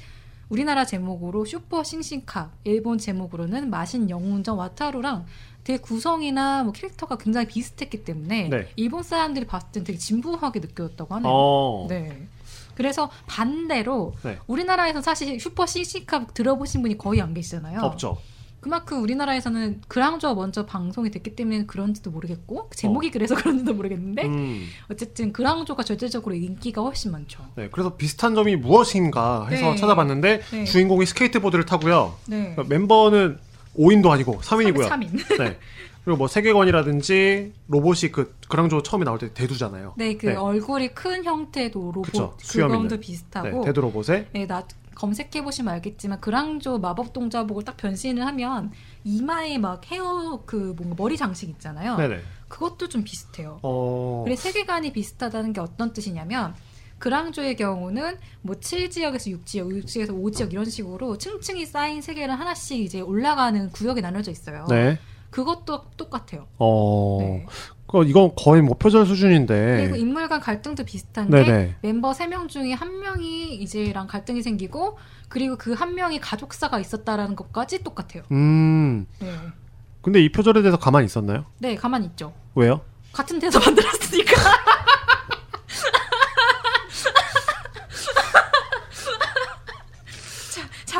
[0.50, 5.26] 우리나라 제목으로 슈퍼 싱싱카, 일본 제목으로는 마신 영웅전 와타루랑
[5.64, 8.68] 되게 구성이나 뭐 캐릭터가 굉장히 비슷했기 때문에 네.
[8.76, 11.32] 일본 사람들이 봤을 땐 되게 진부하게 느껴졌다고 하네요.
[11.32, 11.86] 어.
[11.90, 12.28] 네.
[12.76, 14.40] 그래서 반대로 네.
[14.48, 17.82] 우리나라에서 사실 슈퍼 싱싱카 들어보신 분이 거의 안 계시잖아요.
[17.82, 18.18] 없죠.
[18.62, 24.68] 그만큼 우리나라에서는 그랑조가 먼저 방송이 됐기 때문에 그런지도 모르겠고 제목이 그래서 그런지도 모르겠는데 음.
[24.90, 27.44] 어쨌든 그랑조가 절대적으로 인기가 훨씬 많죠.
[27.56, 27.70] 네.
[27.72, 29.76] 그래서 비슷한 점이 무엇인가 해서 네.
[29.76, 30.64] 찾아봤는데 네.
[30.66, 32.16] 주인공이 스케이트보드를 타고요.
[32.28, 32.54] 네.
[32.56, 33.40] 그러니까 멤버는
[33.78, 34.90] 5인도 아니고 3인이고요.
[34.90, 35.38] 3인.
[35.38, 35.58] 네.
[36.04, 39.94] 그리고 뭐 세계관이라든지 로봇이 그 그랑조 처음에 나올 때 대두잖아요.
[39.98, 40.36] 네, 그 네.
[40.36, 43.00] 얼굴이 큰 형태도 로봇 그쵸, 수염 그검도 있는.
[43.00, 44.64] 비슷하고 네, 대두 로봇에 네, 나
[44.96, 48.72] 검색해 보시면 알겠지만 그랑조 마법 동자복을 딱 변신을 하면
[49.04, 51.98] 이마에 막 헤어 그 뭔가 머리 장식 있잖아요.
[51.98, 52.20] 네네.
[52.48, 53.60] 그것도 좀 비슷해요.
[53.62, 54.24] 어.
[54.26, 56.54] 그래 세계관이 비슷하다는 게 어떤 뜻이냐면
[57.02, 63.70] 그랑조의 경우는 뭐 7지역에서 6지역, 6지역에서 5지역 이런 식으로 층층이 쌓인 세계를 하나씩 이제 올라가는
[63.72, 64.66] 구역이 나눠져 있어요.
[64.70, 65.00] 네.
[65.32, 66.46] 그것도 똑같아요.
[66.60, 67.18] 어.
[67.22, 67.46] 네.
[67.88, 69.78] 그 이건 거의 뭐 표절 수준인데.
[69.78, 71.76] 그리고 인물 간 갈등도 비슷한 게 네네.
[71.82, 77.84] 멤버 3명 중에 한 명이 이제랑 갈등이 생기고 그리고 그 한 명이 가족사가 있었다라는 것까지
[77.84, 78.24] 똑같아요.
[78.32, 79.08] 음.
[79.20, 79.34] 네.
[80.02, 81.46] 근데 이 표절에 대해서 가만히 있었나요?
[81.58, 82.34] 네, 가만히 있죠.
[82.56, 82.82] 왜요?
[83.12, 84.34] 같은 데서 만들었으니까.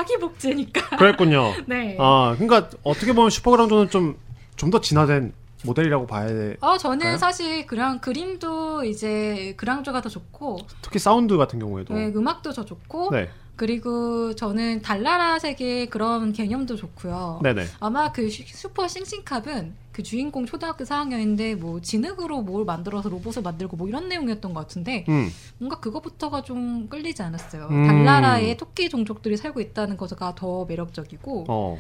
[0.02, 0.98] 자, 자기 복제니까.
[0.98, 1.54] 그랬군요.
[1.68, 1.98] 네.
[2.00, 5.34] 아, 그러니까 어떻게 보면 슈퍼그랑조는 좀 좀 더 진화된
[5.64, 6.56] 모델이라고 봐야 돼.
[6.62, 7.18] 어, 저는 그래요?
[7.18, 11.96] 사실 그랑 그림도 이제 그랑조가 더 좋고, 특히 사운드 같은 경우에도.
[11.96, 13.28] 네, 음악도 더 좋고, 네.
[13.56, 17.42] 그리고 저는 달나라 세계 그런 개념도 좋고요.
[17.44, 17.66] 네네.
[17.80, 23.76] 아마 그 슈- 슈퍼 싱싱캅은 그 주인공 초등학교 4학년인데 뭐 진흙으로 뭘 만들어서 로봇을 만들고
[23.78, 25.30] 뭐 이런 내용이었던 것 같은데 음.
[25.58, 27.68] 뭔가 그거부터가 좀 끌리지 않았어요.
[27.70, 27.86] 음.
[27.86, 31.78] 달나라에 토끼 종족들이 살고 있다는 것가 더 매력적이고 어.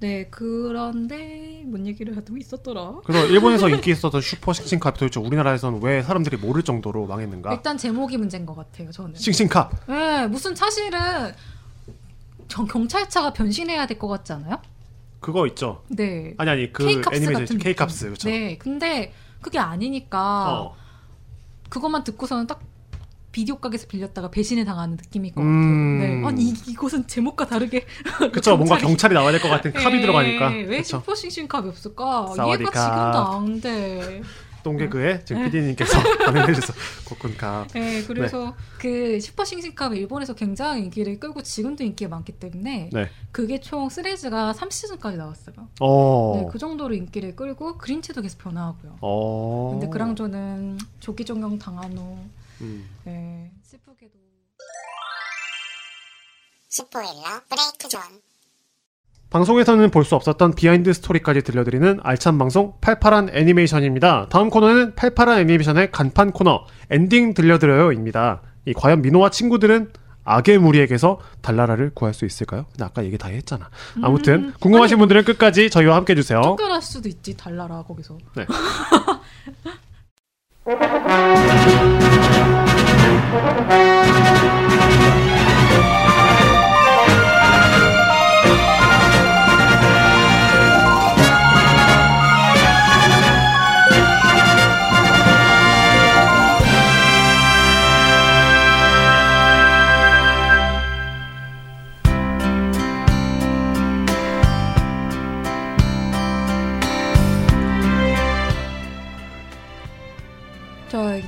[0.00, 2.96] 네 그런데 뭔 얘기를 하고 있었더라.
[3.04, 7.52] 그래서 일본에서 인기 있었던 슈퍼 싱싱캅이 도대체 우리나라에서는 왜 사람들이 모를 정도로 망했는가?
[7.54, 8.90] 일단 제목이 문제인 것 같아요.
[8.90, 9.14] 저는.
[9.14, 9.70] 싱싱캅.
[9.88, 11.32] 네 무슨 사실은
[12.48, 14.60] 전 경찰차가 변신해야 될 것 같지 않아요?
[15.20, 15.82] 그거 있죠.
[15.88, 16.34] 네.
[16.36, 18.08] 아니 아니 그 애니메이션 같은 K캅스 느낌.
[18.10, 18.28] 그렇죠.
[18.28, 20.76] 네, 근데 그게 아니니까 어.
[21.70, 22.60] 그것만 듣고서는 딱
[23.34, 25.98] 비디오 가게에서 빌렸다가 배신을 당하는 느낌일 것 음.
[25.98, 26.20] 같아요.
[26.20, 26.26] 네.
[26.28, 27.84] 아니 이, 이것은 제목과 다르게
[28.32, 30.48] 그쵸 뭔가 경찰이- 경찰이 나와야 될 것 같은 캅이 네, 들어가니까.
[30.50, 30.82] 왜.
[30.84, 32.28] 슈퍼 싱싱 캅이 없을까?
[32.36, 32.60] สวัสดีครับ.
[32.60, 34.22] 이해가 지금도 안 돼.
[34.62, 35.50] 똥개그에 지금 네.
[35.50, 36.72] PD님께서 반응해 주셔서
[37.06, 37.66] ขอบคุณครับ.
[37.74, 43.10] 네, 그래서 그 슈퍼 싱싱캅이 일본에서 굉장히 인기를 끌고 지금도 인기가 많기 때문에 네.
[43.32, 45.56] 그게 총 시리즈가 3시즌까지 나왔어요.
[45.80, 46.40] 어.
[46.40, 48.96] 네, 그 정도로 인기를 끌고 그림체도 계속 변화하고요.
[49.02, 49.70] 어.
[49.72, 52.16] 근데 그랑조는 조기 종영 당한 후
[52.60, 52.88] 음.
[53.04, 54.12] 네, 슬프게도
[56.68, 58.00] spoiler break zone
[59.30, 64.28] 방송에서는 볼 수 없었던 비하인드 스토리까지 들려드리는 알찬 방송 팔팔한 애니메이션입니다.
[64.28, 68.42] 다음 코너는 팔팔한 애니메이션의 간판 코너 엔딩 들려드려요입니다.
[68.66, 69.92] 이 과연 민호와 친구들은
[70.26, 72.64] 악의 무리에게서 달나라를 구할 수 있을까요?
[72.70, 73.70] 근데 아까 얘기 다 했잖아.
[74.02, 74.52] 아무튼 음.
[74.60, 76.40] 궁금하신 분들은 끝까지 저희와 함께 해주세요.
[76.40, 78.16] 쫓겨날 수도 있지 달나라 거기서.
[78.36, 78.46] 네.
[80.66, 80.72] 저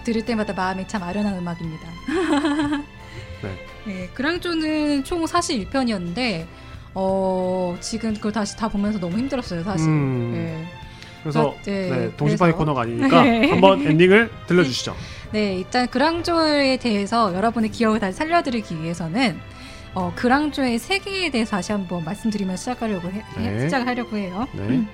[0.07, 1.89] 들을 때마다 마음이 참 아련한 음악입니다.
[3.43, 3.57] 네.
[3.87, 6.47] 네, 그랑조는 총 41편이었는데
[6.95, 9.89] 어, 지금 그걸 다시 다 보면서 너무 힘들었어요, 사실.
[9.89, 10.31] 음.
[10.33, 10.65] 네.
[11.25, 13.51] 그래서 네, 네, 동시파이 그래서- 코너가 아니니까 네.
[13.51, 14.95] 한번 엔딩을 들려주시죠.
[15.33, 19.41] 네, 일단 그랑조에 대해서 여러분의 기억을 다시 살려드리기 위해서는
[19.95, 23.61] 어, 그랑조의 세계에 대해서 다시 한번 말씀드리며 시작하려고 해, 해- 네.
[23.65, 24.47] 시작을 하려고 해요.
[24.53, 24.87] 네.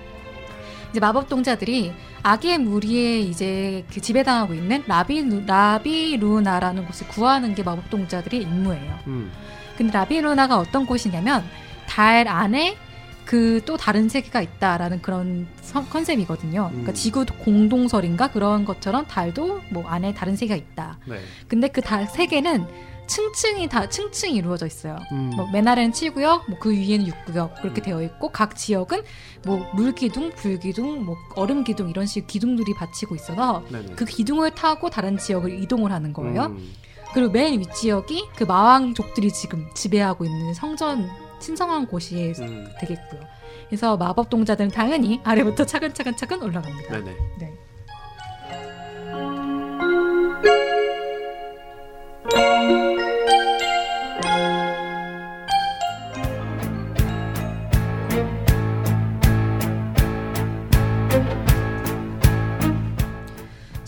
[0.93, 7.89] 이제 마법 동자들이 악의 무리에 이제 그 지배당하고 있는 라비 라비루나라는 곳을 구하는 게 마법
[7.91, 8.99] 동자들의 임무예요.
[9.07, 9.33] 음.
[9.77, 11.43] 근데 라비루나가 어떤 곳이냐면
[11.89, 12.77] 달 안에
[13.25, 16.69] 그 또 다른 세계가 있다라는 그런 선- 컨셉이거든요.
[16.71, 16.95] 그러니까 음.
[16.95, 20.99] 지구 공동설인가 그런 것처럼 달도 뭐 안에 다른 세계가 있다.
[21.07, 21.19] 네.
[21.49, 22.67] 근데 그달 세계는
[23.13, 24.97] 층층이 다 층층이 이루어져 있어요.
[25.13, 25.31] 음.
[25.37, 27.85] 뭐 맨 아래는 7구역, 뭐 그 위에는 6구역 그렇게 음.
[27.85, 29.03] 되어 있고 각 지역은
[29.45, 33.95] 뭐 물기둥, 불기둥, 뭐 얼음기둥 이런 식 기둥들이 받치고 있어서 네네.
[33.97, 36.45] 그 기둥을 타고 다른 지역을 이동을 하는 거예요.
[36.47, 36.73] 음.
[37.13, 42.67] 그리고 맨 윗지역이 그 마왕족들이 지금 지배하고 있는 성전 신성한 곳이 음.
[42.81, 43.21] 되겠고요.
[43.69, 46.91] 그래서 마법 동자들은 당연히 아래부터 차근차근 차근 올라갑니다.
[46.99, 47.17] 네네.
[47.41, 47.53] 네.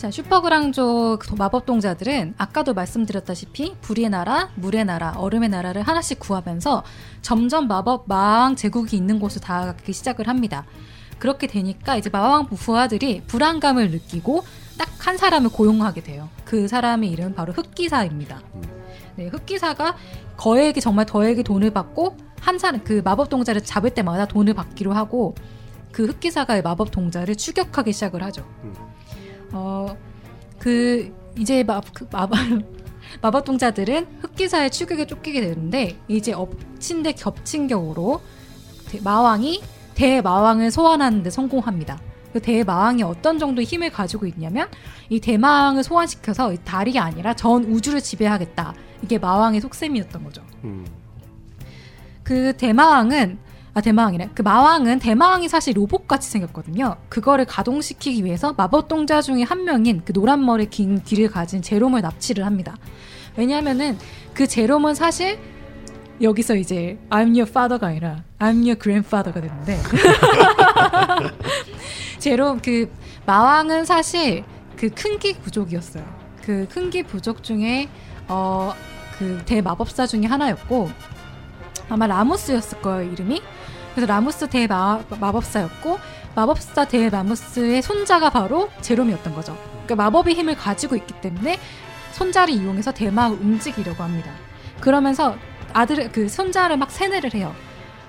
[0.05, 6.83] 자, 슈퍼그랑조 그 마법 동자들은 아까도 말씀드렸다시피 불의 나라, 물의 나라, 얼음의 나라를 하나씩 구하면서
[7.23, 10.67] 점점 마법 마왕 제국이 있는 곳을 다가가기 시작을 합니다.
[11.17, 14.43] 그렇게 되니까 이제 마왕 부하들이 불안감을 느끼고
[14.77, 16.29] 딱 한 사람을 고용하게 돼요.
[16.45, 18.41] 그 사람의 이름은 바로 흑기사입니다.
[19.15, 19.95] 네, 흑기사가
[20.35, 25.35] 거액이 정말 더액의 돈을 받고 한 사람 그 마법 동자를 잡을 때마다 돈을 받기로 하고
[25.91, 28.47] 그 흑기사가 마법 동자를 추격하기 시작을 하죠.
[29.55, 29.57] 음.
[29.57, 29.97] 어,
[30.59, 32.37] 그 이제 마, 그 마법
[33.21, 38.21] 마법 동자들은 흑기사의 추격에 쫓기게 되는데 이제 엎친 데 겹친 격으로
[38.89, 39.61] 대- 마왕이
[39.95, 41.99] 대마왕을 소환하는데 성공합니다.
[42.33, 44.67] 그 대마왕이 어떤 정도의 힘을 가지고 있냐면
[45.09, 48.73] 이 대마왕을 소환시켜서 이 달이 아니라 전 우주를 지배하겠다.
[49.03, 50.41] 이게 마왕의 속셈이었던 거죠.
[50.65, 50.85] 음.
[52.23, 53.37] 그 대마왕은
[53.75, 54.31] 아 대마왕이래.
[54.33, 56.95] 그 마왕은 대마왕이 사실 로봇 같이 생겼거든요.
[57.09, 62.01] 그거를 가동시키기 위해서 마법 동자 중에 한 명인 그 노란 머리 긴 귀를 가진 제롬을
[62.01, 62.75] 납치를 합니다.
[63.35, 63.99] 왜냐하면은
[64.33, 65.37] 그 제롬은 사실
[66.21, 69.77] 여기서 이제 I'm your father가 아니라 I'm your grandfather가 되는데
[72.17, 72.89] 제롬 그
[73.27, 74.43] 마왕은 사실
[74.77, 76.03] 그 큰기 부족이었어요.
[76.41, 77.89] 그 큰기 부족 중에
[78.27, 78.73] 어
[79.17, 80.89] 그 대마법사 중에 하나였고
[81.89, 83.41] 아마 라모스였을 거예요 이름이.
[83.95, 85.97] 그래서 라모스 대마법사였고
[86.35, 89.57] 마법사 대라모스의 손자가 바로 제롬이었던 거죠.
[89.85, 91.57] 그러니까 마법의 힘을 가지고 있기 때문에
[92.11, 94.31] 손자를 이용해서 대마을 움직이려고 합니다.
[94.81, 95.37] 그러면서
[95.73, 97.55] 아들 그 손자를 막 세뇌를 해요.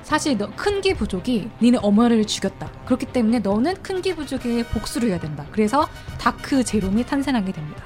[0.03, 2.71] 사실 너 큰기 부족이 니네 어머니를 죽였다.
[2.85, 5.45] 그렇기 때문에 너는 큰기 부족의 복수를 해야 된다.
[5.53, 7.83] 그래서 다크 제롬이 탄생하게 됩니다.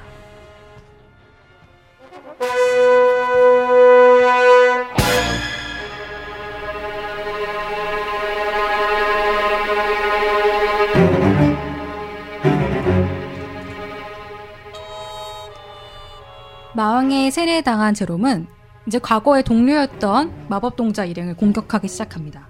[16.81, 18.47] 마왕의 세뇌당한 제롬은
[18.87, 22.49] 이제 과거의 동료였던 마법 동자 일행을 공격하기 시작합니다.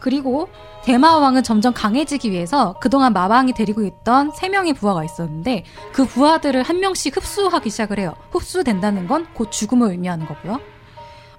[0.00, 0.48] 그리고
[0.82, 6.80] 대마왕은 점점 강해지기 위해서 그동안 마왕이 데리고 있던 세 명의 부하가 있었는데 그 부하들을 한
[6.80, 8.16] 명씩 흡수하기 시작을 해요.
[8.32, 10.60] 흡수된다는 건 곧 죽음을 의미하는 거고요.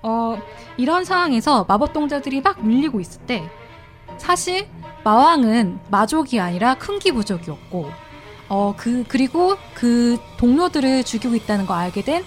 [0.01, 0.37] 어,
[0.77, 3.43] 이런 상황에서 마법 동자들이 막 밀리고 있을 때
[4.15, 4.69] 사실
[5.03, 7.91] 마왕은 마족이 아니라 큰기 부족이었고
[8.53, 12.23] 어, 그, 그리고 그 동료들을 죽이고 있다는 걸 알게 된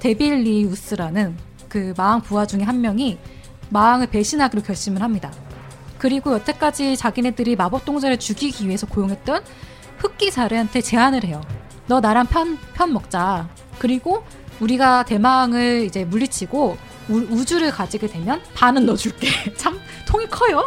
[0.00, 1.34] 데빌리우스라는
[1.70, 3.18] 그 마왕 부하 중에 한 명이
[3.70, 5.32] 마왕을 배신하기로 결심을 합니다.
[5.96, 9.42] 그리고 여태까지 자기네들이 마법 동자를 죽이기 위해서 고용했던
[9.96, 11.40] 흑기사르한테 제안을 해요.
[11.86, 13.48] 너 나랑 편, 편 먹자.
[13.78, 14.24] 그리고
[14.60, 16.76] 우리가 대마왕을 이제 물리치고
[17.08, 19.28] 우, 우주를 가지게 되면 반은 너 줄게.
[19.56, 20.64] 참 통이 커요.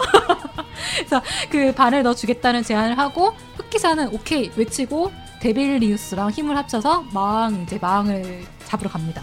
[0.98, 7.78] 그래서 그 반을 너 주겠다는 제안을 하고 흑기사는 오케이 외치고 데빌리우스랑 힘을 합쳐서 마왕 이제
[7.80, 9.22] 마왕을 잡으러 갑니다.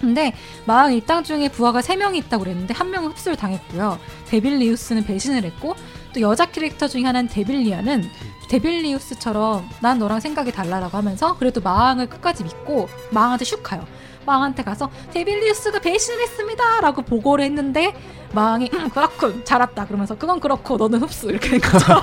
[0.00, 0.32] 근데
[0.64, 3.98] 마왕 일당 중에 부하가 3명이 있다고 그랬는데 한 명은 흡수를 당했고요.
[4.28, 5.74] 데빌리우스는 배신을 했고
[6.14, 8.08] 또 여자 캐릭터 중에 하나는 데빌리아는
[8.48, 13.86] 데빌리우스처럼 난 너랑 생각이 달라라고 하면서 그래도 마왕을 끝까지 믿고 마왕한테 슉 가요.
[14.26, 17.94] 마왕한테 가서 데빌리우스가 배신을 했습니다 라고 보고를 했는데
[18.32, 21.84] 마왕이 음, 그렇군 잘 왔다 그러면서 그건 그렇고 너는 흡수 이렇게 된 거죠.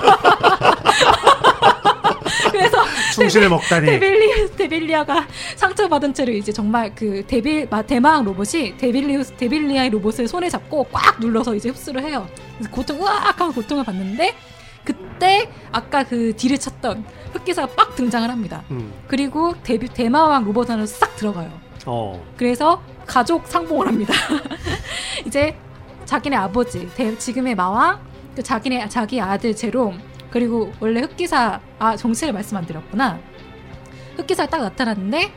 [2.50, 2.78] 그래서
[3.14, 3.86] 충신을 먹다니.
[3.86, 5.26] 데빌리 데빌리아가
[5.56, 11.18] 상처받은 채로 이제 정말 그 데빌 마, 대마왕 로봇이 데빌리우스 데빌리아의 로봇을 손에 잡고 꽉
[11.20, 12.28] 눌러서 이제 흡수를 해요.
[12.56, 14.34] 그래서 고통 으악 하면 고통을 받는데
[14.84, 18.62] 그때 아까 그 딜을 쳤던 흑기사가 빡 등장을 합니다.
[18.70, 18.92] 음.
[19.06, 21.50] 그리고 데빌 대마왕 로봇 안으로 싹 들어가요.
[21.90, 22.22] 어.
[22.36, 24.12] 그래서 가족 상봉을 합니다.
[25.26, 25.56] 이제
[26.04, 27.98] 자기네 아버지, 대- 지금의 마왕,
[28.36, 29.98] 또 자기네 자기 아들 제롬,
[30.30, 33.18] 그리고 원래 흑기사 아 정체를 말씀 안 드렸구나.
[34.16, 35.32] 흑기사가 딱 나타났는데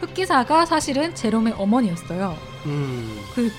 [0.00, 2.36] 흑기사가 사실은 제롬의 어머니였어요.
[2.66, 3.18] 음.
[3.34, 3.50] 그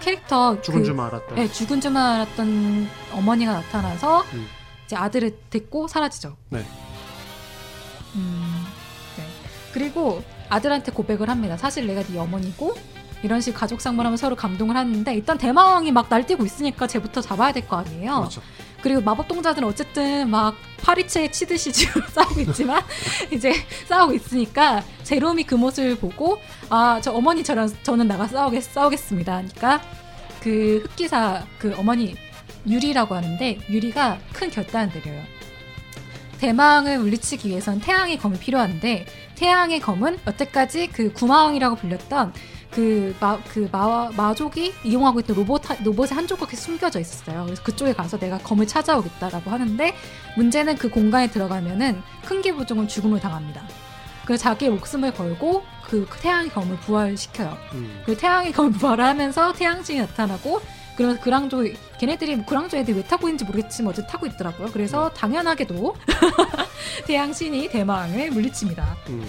[0.00, 1.34] 캐릭터 죽은 그, 줄 알았다.
[1.34, 4.46] 네, 죽은 줄 알았던 어머니가 나타나서 음.
[4.84, 6.36] 이제 아들을 데리고 사라지죠.
[6.50, 6.62] 네.
[8.16, 8.66] 음,
[9.16, 9.24] 네.
[9.72, 11.56] 그리고 아들한테 고백을 합니다.
[11.56, 12.74] 사실 내가 네 어머니고
[13.22, 17.66] 이런 식 가족 상봉하면 서로 감동을 하는데 일단 대마왕이 막 날뛰고 있으니까 쟤부터 잡아야 될
[17.66, 18.18] 거 아니에요.
[18.18, 18.42] 그렇죠.
[18.82, 22.82] 그리고 마법 동자들은 어쨌든 막 파리채 치듯이 지금 싸우고 있지만
[23.32, 23.52] 이제
[23.88, 29.34] 싸우고 있으니까 제롬이 그 모습을 보고 아 저 어머니 저랑 저는 나가 싸우겠 싸우겠습니다.
[29.34, 29.80] 하니까
[30.40, 32.14] 그 흑기사 그 어머니
[32.68, 35.22] 유리라고 하는데 유리가 큰 결단을 내려요.
[36.38, 42.32] 대망을 물리치기 위해선 태양의 검이 필요한데 태양의 검은 여태까지 그 구마왕이라고 불렸던
[42.70, 47.44] 그, 마, 그 마, 마족이 이용하고 있던 로봇, 하- 로봇의 한 조각이 숨겨져 있었어요.
[47.44, 49.94] 그래서 그쪽에 가서 내가 검을 찾아오겠다라고 하는데
[50.36, 53.62] 문제는 그 공간에 들어가면은 큰 기부종은 죽음을 당합니다.
[54.26, 57.56] 그래서 자기의 목숨을 걸고 그 태양의 검을 부활시켜요.
[57.74, 58.02] 음.
[58.04, 60.60] 그 태양의 검을 부활을 하면서 태양신이 나타나고
[60.96, 61.64] 그러면서 그랑조
[61.98, 64.68] 걔네들이 뭐 그랑조 애들이 왜 타고 있는지 모르겠지만 어쨌든 타고 있더라고요.
[64.72, 65.94] 그래서 당연하게도
[67.06, 68.96] 태양신이 대망을 물리칩니다.
[69.08, 69.26] 음.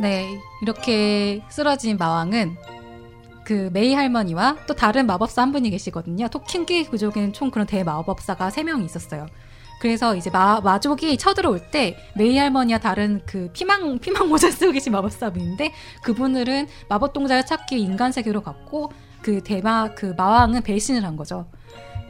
[0.00, 2.73] 네, 이렇게 쓰러진 마왕은
[3.44, 6.28] 그 메이 할머니와 또 다른 마법사 한 분이 계시거든요.
[6.28, 9.26] 토킹기 부족에는 총 그런 대마법사가 세 명이 있었어요.
[9.80, 14.92] 그래서 이제 마, 마족이 쳐들어올 때 메이 할머니와 다른 그 피망 피망 모자 쓰고 계신
[14.92, 21.46] 마법사분인데 그분들은 마법 동자를 찾기 인간 세계로 갔고 그 대마 그 마왕은 배신을 한 거죠.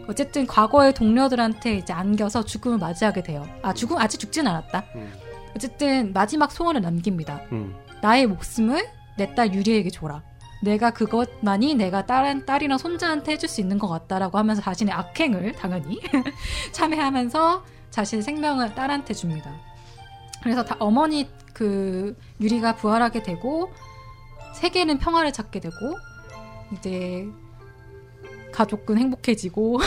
[0.06, 3.44] 어쨌든 과거의 동료들한테 이제 안겨서 죽음을 맞이하게 돼요.
[3.62, 4.84] 아 죽음 아직 죽진 않았다.
[4.96, 5.12] 음.
[5.56, 7.40] 어쨌든 마지막 소원을 남깁니다.
[7.52, 7.74] 음.
[8.02, 10.22] 나의 목숨을 내 딸 유리에게 줘라.
[10.64, 16.00] 내가 그것만이 내가 딸, 딸이랑 손자한테 해줄 수 있는 것 같다라고 하면서 자신의 악행을 당연히
[16.72, 19.54] 참여하면서 자신의 생명을 딸한테 줍니다.
[20.42, 23.72] 그래서 다 어머니 그 유리가 부활하게 되고
[24.54, 25.74] 세계는 평화를 찾게 되고
[26.72, 27.28] 이제
[28.52, 29.78] 가족은 행복해지고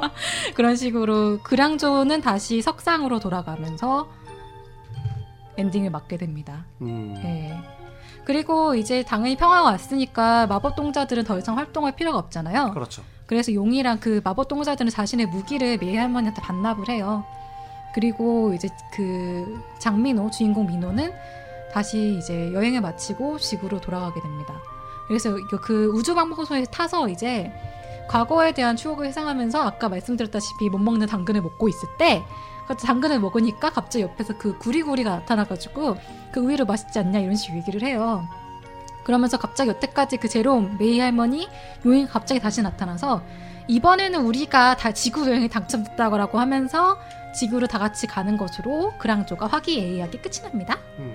[0.54, 4.08] 그런 식으로 그랑조는 다시 석상으로 돌아가면서
[5.56, 6.66] 엔딩을 맞게 됩니다.
[6.82, 7.14] 음.
[7.14, 7.75] 네.
[8.26, 12.72] 그리고 이제 당연히 평화가 왔으니까 마법 동자들은 더 이상 활동할 필요가 없잖아요.
[12.72, 13.02] 그렇죠.
[13.26, 17.24] 그래서 용이랑 그 마법 동자들은 자신의 무기를 메이 할머니한테 반납을 해요.
[17.94, 21.12] 그리고 이제 그 장민호 주인공 민호는
[21.72, 24.54] 다시 이제 여행을 마치고 지구로 돌아가게 됩니다.
[25.06, 27.52] 그래서 그 우주 방송소에 타서 이제
[28.08, 32.24] 과거에 대한 추억을 회상하면서 아까 말씀드렸다시피 못 먹는 당근을 먹고 있을 때그
[32.74, 35.96] 당근을 먹으니까 갑자기 옆에서 그 구리구리가 나타나가지고
[36.32, 38.26] 그 우유를 맛있지 않냐 이런 식으로 얘기를 해요.
[39.04, 41.48] 그러면서 갑자기 여태까지 그 제롬 메이 할머니
[41.84, 43.22] 요인 갑자기 다시 나타나서
[43.68, 46.98] 이번에는 우리가 다 지구 여행에 당첨됐다고 하면서
[47.34, 50.78] 지구로 다 같이 가는 것으로 그랑조가 화기애애하게 끝이 납니다.
[50.98, 51.14] 음.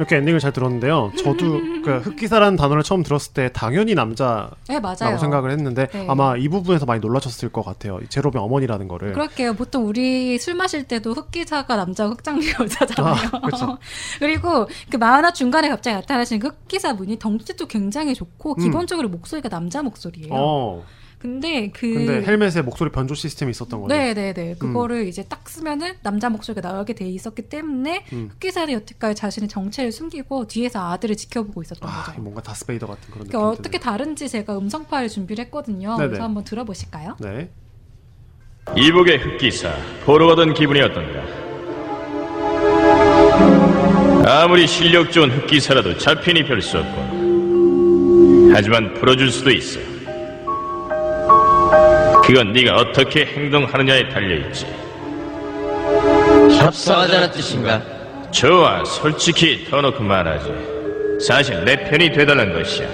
[0.00, 1.12] 이렇게 엔딩을 잘 들었는데요.
[1.22, 5.18] 저도 그 흑기사라는 단어를 처음 들었을 때 당연히 남자라고 네 맞아요.
[5.18, 6.06] 생각을 했는데 네.
[6.08, 7.98] 아마 이 부분에서 많이 놀라셨을 것 같아요.
[8.02, 9.12] 이 제롬의 어머니라는 거를.
[9.12, 9.52] 그럴게요.
[9.52, 13.14] 보통 우리 술 마실 때도 흑기사가 남자고 흑장미 여자잖아요.
[13.30, 13.76] 아, 그렇죠.
[14.18, 18.64] 그리고 그 마하나 중간에 갑자기 나타나시는 그 흑기사 분이 덩치도 굉장히 좋고 음.
[18.64, 20.32] 기본적으로 목소리가 남자 목소리예요.
[20.32, 20.82] 어.
[21.20, 23.94] 근데 그 근데 헬멧에 목소리 변조 시스템이 있었던 거죠.
[23.94, 24.54] 네네 네.
[24.58, 28.30] 그거를 이제 딱 쓰면은 남자 목소리가 나오게 돼 있었기 때문에 음.
[28.32, 32.22] 흑기사는 여태까지 자신의 정체를 숨기고 뒤에서 아들을 지켜보고 있었던 아, 거죠.
[32.22, 33.32] 뭔가 다스베이더 같은 그런 느낌.
[33.32, 35.96] 그러니까 어떻게 다른지 제가 음성 파일 준비를 했거든요.
[35.96, 36.08] 네네.
[36.08, 37.16] 그래서 한번 들어보실까요?
[37.20, 37.50] 네.
[38.76, 39.74] 이복의 흑기사
[40.06, 41.20] 보러 가던 기분이 어떤가?
[44.26, 47.20] 아무리 실력 좋은 흑기사라도 잡힌이 별수 없고
[48.54, 49.89] 하지만 풀어줄 수도 있어
[52.24, 54.66] 그건 네가 어떻게 행동하느냐에 달려있지
[56.58, 57.82] 협상하자는 뜻인가?
[58.30, 60.52] 좋아 솔직히 터놓고 말하지
[61.26, 62.86] 사실 내 편이 되달란 것이야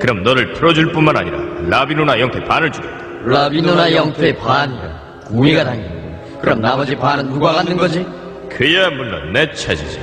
[0.00, 6.04] 그럼 너를 풀어줄 뿐만 아니라 라비누나 영태 반을 주겠다 라비노나 영토의 반이라 구미가 당기는
[6.40, 8.06] 그럼 나머지 반은 누가 갖는 거지?
[8.50, 9.98] 그야 물론 내 차지지.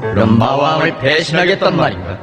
[0.00, 2.18] 그럼 마왕을 배신하겠단 말인가?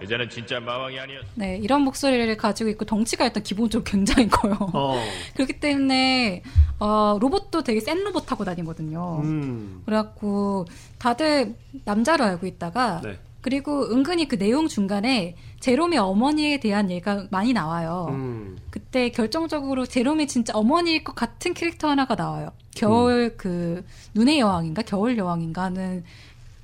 [0.00, 1.26] 그자는 진짜 마왕이 아니었어.
[1.34, 4.56] 네, 이런 목소리를 가지고 있고 덩치가 일단 기본적으로 굉장히 커요.
[4.72, 5.02] 어.
[5.34, 6.42] 그렇기 때문에
[6.78, 9.20] 어, 로봇도 되게 센 로봇 타고 다니거든요.
[9.22, 9.82] 음.
[9.84, 10.66] 그래갖고
[10.98, 13.18] 다들 남자로 알고 있다가 네.
[13.40, 18.08] 그리고 은근히 그 내용 중간에 제롬의 어머니에 대한 얘기가 많이 나와요.
[18.10, 18.58] 음.
[18.70, 22.50] 그때 결정적으로 제롬이 진짜 어머니일 것 같은 캐릭터 하나가 나와요.
[22.74, 23.34] 겨울 음.
[23.36, 23.84] 그
[24.14, 26.04] 눈의 여왕인가 겨울 여왕인가 하는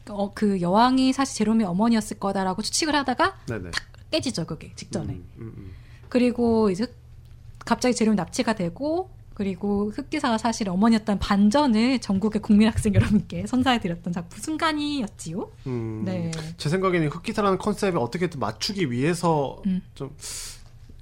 [0.09, 3.70] 어, 그 여왕이 사실 제롬의 어머니였을 거다라고 추측을 하다가 네네.
[4.11, 5.14] 깨지죠 그게 직전에.
[5.14, 5.72] 음, 음, 음.
[6.09, 6.86] 그리고 이제
[7.64, 14.38] 갑자기 제롬이 납치가 되고 그리고 흑기사가 사실 어머니였다는 반전을 전국의 국민 학생 여러분께 선사해드렸던 작품
[14.38, 15.50] 순간이었지요.
[15.66, 16.02] 음.
[16.05, 16.30] 네.
[16.57, 19.82] 제 생각에는 흑기사라는 컨셉을 어떻게든 맞추기 위해서 음.
[19.94, 20.14] 좀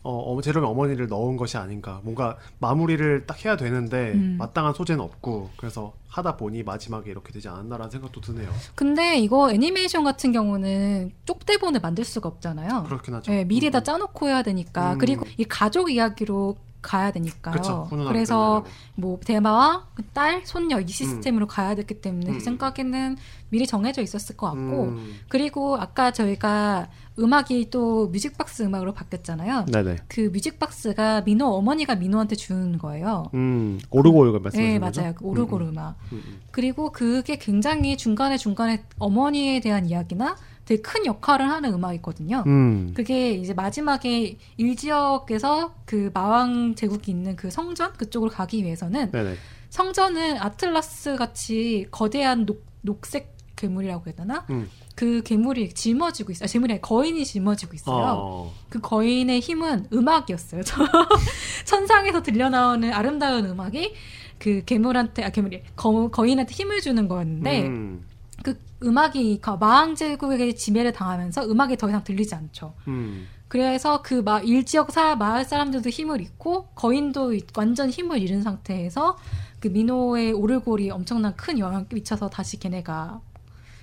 [0.05, 2.00] 어, 어, 제롬의 어머니를 넣은 것이 아닌가.
[2.03, 4.36] 뭔가 마무리를 딱 해야 되는데 음.
[4.38, 8.50] 마땅한 소재는 없고 그래서 하다 보니 마지막에 이렇게 되지 않았나라는 생각도 드네요.
[8.74, 12.84] 근데 이거 애니메이션 같은 경우는 쪽대본을 만들 수가 없잖아요.
[12.84, 13.30] 그렇긴 하죠.
[13.30, 13.84] 네, 미리 다 음.
[13.84, 14.98] 짜놓고 해야 되니까 음.
[14.98, 17.55] 그리고 이 가족 이야기로 가야 되니까요.
[17.55, 18.64] 그쵸, 그래서.
[18.95, 22.33] 뭐 대마와 딸, 손녀 이 시스템으로 가야 됐기 때문에 음.
[22.35, 23.16] 제 생각에는
[23.49, 25.14] 미리 정해져 있었을 것 같고 음.
[25.28, 29.66] 그리고 아까 저희가 음악이 또 뮤직박스 음악으로 바뀌었잖아요.
[29.66, 29.97] 네네.
[30.09, 33.24] 그 뮤직박스가 민호 어머니가 민호한테 준 거예요.
[33.35, 35.01] 음, 오르골 말씀하시는 네, 거죠?
[35.01, 35.14] 맞아요.
[35.14, 35.97] 그 오르골 음악.
[36.12, 36.41] 음, 음.
[36.51, 42.45] 그리고 그게 굉장히 중간에 중간에 어머니에 대한 이야기나 되게 큰 역할을 하는 음악이거든요.
[42.47, 42.93] 음.
[42.95, 49.35] 그게 이제 마지막에 일지역에서 그 마왕 제국이 있는 그 성전 그쪽으로 가기 위해서는 네네.
[49.71, 54.47] 성전은 아틀라스 같이 거대한 녹, 녹색 괴물이라고 해야 되나?
[54.51, 54.69] 음.
[54.95, 56.45] 그 괴물이 짊어지고 있어요.
[56.45, 58.15] 아, 괴물이 아니라 거인이 짊어지고 있어요.
[58.19, 58.53] 어.
[58.69, 60.63] 그 거인의 힘은 음악이었어요.
[60.63, 60.85] 저-
[61.65, 63.95] 천상에서 들려나오는 아름다운 음악이
[64.39, 68.05] 그 괴물한테 아 괴물이 거, 거인한테 힘을 주는 거였는데 음.
[68.43, 72.74] 그 음악이 그 마왕 제국에게 지배를 당하면서 음악이 더 이상 들리지 않죠.
[72.88, 73.26] 음.
[73.49, 79.18] 그래서 그 마, 일지역 사, 마을 사람들도 힘을 잃고 거인도 이- 완전 힘을 잃은 상태에서
[79.61, 83.20] 그 민호의 오르골이 엄청난 큰 영향을 미쳐서 다시 걔네가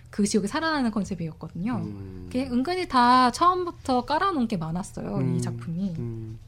[0.09, 1.75] 그 지역에 살아나는 컨셉이었거든요.
[1.75, 2.23] 음.
[2.25, 5.17] 그게 은근히 다 처음부터 깔아놓은 게 많았어요.
[5.17, 5.35] 음.
[5.37, 5.93] 이 작품이.
[5.99, 6.39] 음.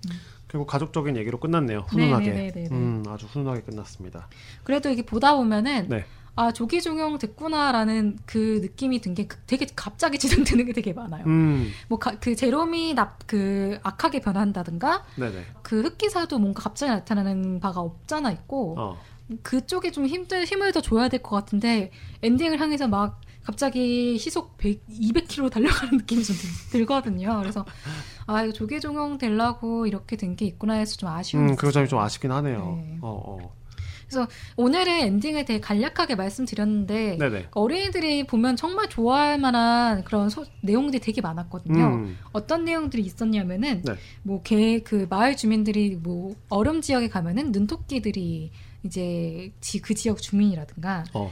[0.47, 1.85] 결국 가족적인 얘기로 끝났네요.
[1.87, 2.29] 훈훈하게.
[2.31, 2.69] 네네네네.
[2.71, 4.27] 음, 아주 훈훈하게 끝났습니다.
[4.63, 6.03] 그래도 이게 보다 보면은 네.
[6.35, 10.17] 아 조기 종영 됐구나라는 그 느낌이 든 게 되게 갑자기
[10.55, 11.25] 진행되는 게 되게 많아요.
[11.25, 11.69] 음.
[11.89, 15.45] 뭐그 제롬이 납그 악하게 변한다든가 네네.
[15.61, 18.97] 그 흑기사도 뭔가 갑자기 나타나는 바가 없잖아 있고 어.
[19.43, 21.91] 그쪽에 좀 힘들 힘을 더 줘야 될 것 같은데
[22.23, 27.39] 엔딩을 향해서 막 갑자기 시속 100, 200km 달려가는 느낌이 좀 들- 들거든요.
[27.41, 27.65] 그래서
[28.27, 31.87] 아 이거 조개 종영 되려고 이렇게 된 게 있구나 해서 좀 아쉬움이 음, 그 점이
[31.87, 31.99] 좀.
[31.99, 32.59] 아쉽긴 하네요.
[32.59, 32.97] 네.
[33.01, 33.53] 어, 어.
[34.57, 37.47] 오늘은 엔딩에 대해 간략하게 말씀드렸는데 네네.
[37.51, 41.83] 어린이들이 보면 정말 좋아할 만한 그런 소- 내용들이 되게 많았거든요.
[41.83, 42.17] 음.
[42.31, 43.93] 어떤 내용들이 있었냐면은 네.
[44.23, 48.51] 뭐개그 마을 주민들이 뭐 얼음 지역에 가면은 눈토끼들이
[48.83, 51.31] 이제 지, 그 지역 주민이라든가 어.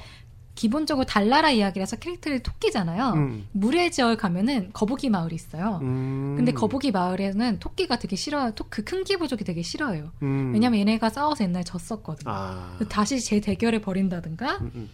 [0.59, 3.13] 기본적으로 달나라 이야기라서 캐릭터들이 토끼잖아요.
[3.13, 3.47] 음.
[3.53, 5.79] 물의 지역 가면은 거북이 마을이 있어요.
[5.81, 6.33] 음.
[6.35, 8.51] 근데 거북이 마을에는 토끼가 되게 싫어요.
[8.69, 10.11] 그 큰 기 부족이 되게 싫어요.
[10.21, 10.51] 음.
[10.53, 12.29] 왜냐면 얘네가 싸워서 옛날에 졌었거든요.
[12.29, 12.77] 아.
[12.89, 14.89] 다시 재 대결을 벌인다든가 음, 음.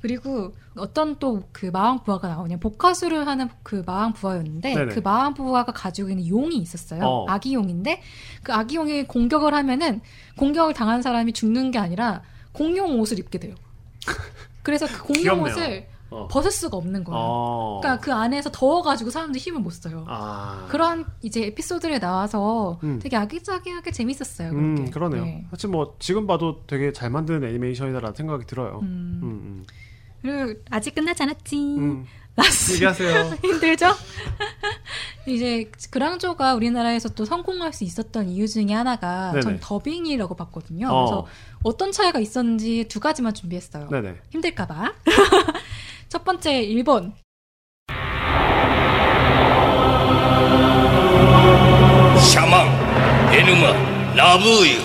[0.00, 4.94] 그리고 어떤 또 그 마왕 부하가 나오냐 복화수를 하는 그 마왕 부하였는데 네네.
[4.94, 7.26] 그 마왕 부하가 가지고 있는 용이 있었어요 어.
[7.28, 8.00] 아기 용인데
[8.44, 10.00] 그 아기 용이 공격을 하면은
[10.36, 13.54] 공격을 당한 사람이 죽는 게 아니라 공룡 옷을 입게 돼요
[14.62, 15.44] 그래서 그 공룡 귀엽네요.
[15.54, 16.26] 옷을 어.
[16.28, 17.80] 벗을 수가 없는 거예요 어.
[17.80, 20.66] 그러니까 그 안에서 더워가지고 사람들이 힘을 못 써요 아.
[20.68, 22.98] 그런 이제 에피소드에 나와서 음.
[23.00, 24.90] 되게 아기자기하게 재밌었어요 음, 그렇게.
[24.90, 25.24] 그러네요.
[25.24, 25.46] 네.
[25.50, 28.80] 사실 뭐 지금 봐도 되게 잘 만든 애니메이션이다라는 생각이 들어요.
[28.82, 29.20] 음.
[29.22, 29.64] 음,
[30.20, 31.78] 그리고 아직 끝나지 않았지 음.
[31.78, 32.06] 음.
[32.72, 33.34] 얘기하세요.
[33.42, 33.86] 힘들죠?
[35.26, 39.42] 이제 그랑조가 우리나라에서 또 성공할 수 있었던 이유 중에 하나가 네네.
[39.42, 40.88] 전 더빙이라고 봤거든요.
[40.88, 41.04] 어.
[41.04, 41.26] 그래서
[41.63, 43.89] 어떤 차이가 있었는지 두 가지만 준비했어요.
[43.89, 44.15] 네네.
[44.29, 44.93] 힘들까봐.
[46.09, 47.13] 첫 번째 1번.
[52.19, 52.67] 샤망,
[53.33, 53.73] 에누마,
[54.15, 54.77] 나부유.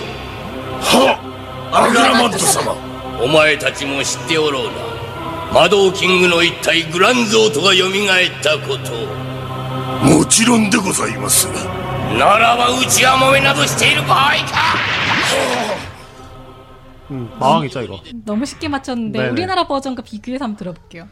[0.92, 1.30] 허!
[1.72, 2.74] 아그라만토様.
[3.22, 4.90] 오마에たちも知っておろうな。
[5.52, 9.06] 魔導キングの一体グランゾートが蘇ったことを。
[10.02, 11.46] もちろんでございます。
[12.18, 15.73] ならばうちはもめなどしている場合か
[17.11, 18.01] 음, 마왕이죠 이거.
[18.25, 19.31] 너무 쉽게 맞췄는데 네네.
[19.31, 21.07] 우리나라 버전과 비교해서 한번 들어볼게요.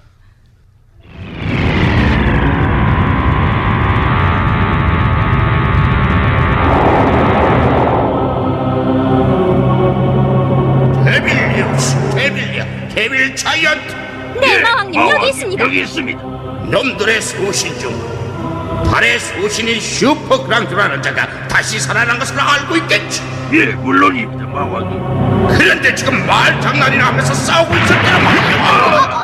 [11.06, 13.94] 데빌리언스, 데빌리언, 데빌 자이언트.
[14.40, 15.64] 네, 마왕님, 여기 어, 있습니다.
[15.64, 16.22] 여기 있습니다.
[16.24, 17.92] 놈들의 소신 중
[18.84, 23.22] 달의 소신인 슈퍼 그랑트라는 자가 다시 살아난 것을 알고 있겠지.
[23.54, 25.58] 예, 물론입니다, 마왕이.
[25.58, 29.24] 그런데 지금 말 장난이나 하면서 싸우고 있었단 말이야.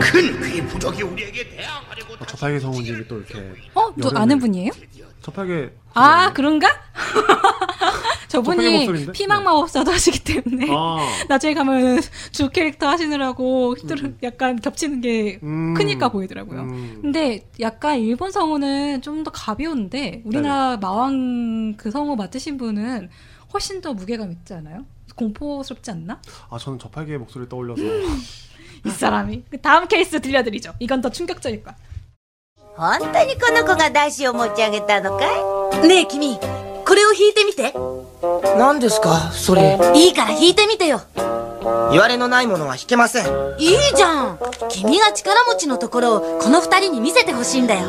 [0.00, 3.88] 큰 귀부족이 우리에게 대항하려고 어, 저팔계 성우님이 또 이렇게 어?
[4.00, 4.70] 또 아는 분이에요?
[5.22, 6.68] 저팔계 아 그런가?
[8.28, 9.12] 저분이 목소리인데?
[9.12, 11.06] 피망 마법사도 하시기 때문에 아.
[11.28, 12.00] 나중에 가면
[12.32, 15.74] 주 캐릭터 하시느라고 힘들 약간 겹치는 게 음.
[15.74, 16.60] 크니까 보이더라고요.
[16.62, 16.98] 음.
[17.02, 23.08] 근데 약간 일본 성우는 좀 더 가벼운데 우리나라 마왕 그 성우 맡으신 분은
[23.52, 24.84] 훨씬 더 무게감 있지 않아요?
[25.14, 26.20] 공포스럽지 않나?
[26.50, 27.82] 아 저는 저팔계 목소리 떠올려서
[28.84, 30.72] 이 사람이 그 다음 케이스 들려드리죠.
[30.80, 31.76] 이건 더 충격적일 거야.
[32.77, 35.25] 本当にこの子がダッシュを持ち上げたのか
[35.83, 37.73] いねえ君これを弾いてみて
[38.55, 41.01] 何ですかそれいいから弾いてみてよ
[41.91, 43.25] 言われのないものは弾けません
[43.59, 44.39] いいじゃん
[44.69, 47.87] 君が力持ちのところをこの二人に見せてほしいんだよ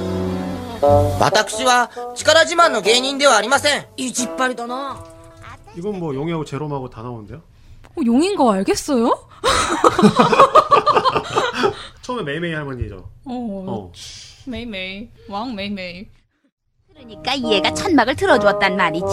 [1.21, 5.05] 私は力自慢の芸人ではありません意地っ張りだな
[5.77, 7.43] 이건 뭐 용이하고 제롬하고 다 나오는데요?
[7.95, 9.29] 어, 용인 거 알겠어요?
[12.03, 12.97] 처음에 메이메이 할머니죠.
[13.27, 13.93] 어, 어.
[14.46, 16.08] 메이메이 왕 메이메이.
[16.96, 19.06] 그러니까 얘가 천막을 틀어주었단 말이지.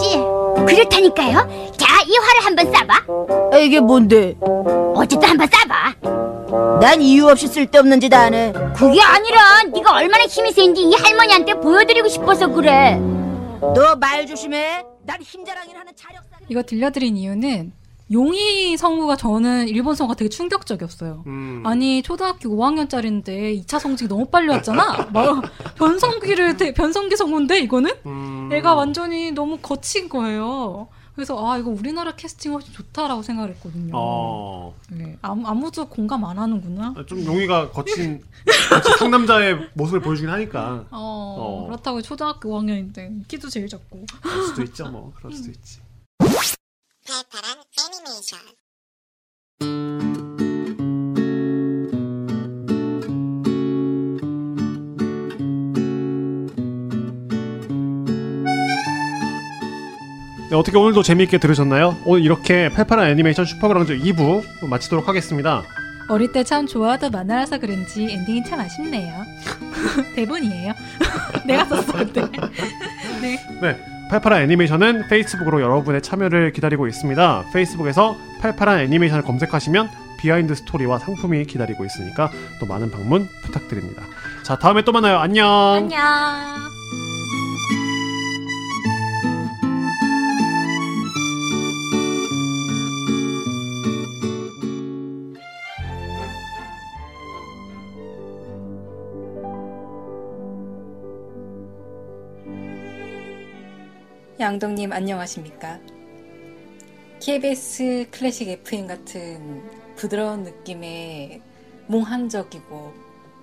[0.67, 1.71] 그렇다니까요.
[1.77, 3.59] 자, 이 활을 한번 쏴봐.
[3.59, 4.35] 이게 뭔데?
[4.95, 6.79] 어쨌든 한번 쏴봐.
[6.79, 8.51] 난 이유 없이 쓸데없는 짓 안 해.
[8.75, 12.95] 그게 아니라 네가 얼마나 힘이 센지 이 할머니한테 보여드리고 싶어서 그래.
[12.95, 14.83] 너 말 조심해.
[15.03, 16.21] 난 힘자랑일 하는 차력.
[16.49, 17.71] 이거 들려드린 이유는
[18.11, 21.23] 용이 성우가 저는 일본 성우가 되게 충격적이었어요.
[21.27, 21.63] 음.
[21.65, 25.07] 아니 초등학교 5학년짜리인데 2차 성직이 너무 빨리 왔잖아.
[25.13, 25.41] 막
[25.75, 28.49] 변성기를 대- 변성기 성우인데 이거는 음.
[28.51, 30.89] 애가 완전히 너무 거친 거예요.
[31.15, 33.91] 그래서 아 이거 우리나라 캐스팅 훨씬 좋다라고 생각을 했거든요.
[33.93, 34.73] 어.
[34.89, 36.93] 네, 아무, 아무도 공감 안 하는구나.
[37.05, 38.21] 좀 용이가 거친
[38.69, 41.65] 거친 상남자의 모습을 보여주긴 하니까 어, 어.
[41.67, 44.05] 그렇다고 초등학교 5학년인데 키도 제일 작고.
[44.21, 45.79] 그럴 수도 있죠 뭐 그럴 수도 있지.
[47.83, 48.37] 애니메이션
[60.49, 61.97] 네, 어떻게 오늘도 재미있게 들으셨나요?
[62.05, 65.63] 오늘 이렇게 팔팔한 애니메이션 슈퍼그랑즈 2부 마치도록 하겠습니다.
[66.09, 69.13] 어릴 때 참 좋아하던 만화라서 그런지 엔딩이 참 아쉽네요.
[70.15, 70.73] 대본이에요.
[71.47, 72.21] 내가 썼어 근데.
[73.21, 73.39] 네.
[73.61, 73.79] 네,
[74.11, 77.45] 팔팔한 애니메이션은 페이스북으로 여러분의 참여를 기다리고 있습니다.
[77.53, 79.89] 페이스북에서 팔팔한 애니메이션을 검색하시면
[80.19, 84.03] 비하인드 스토리와 상품이 기다리고 있으니까 또 많은 방문 부탁드립니다.
[84.43, 85.17] 자, 다음에 또 만나요.
[85.17, 85.47] 안녕.
[85.47, 86.80] 안녕.
[104.41, 105.79] 양동님 안녕하십니까?
[107.21, 109.61] KBS 클래식 FM 같은
[109.95, 111.43] 부드러운 느낌의
[111.85, 112.91] 몽환적이고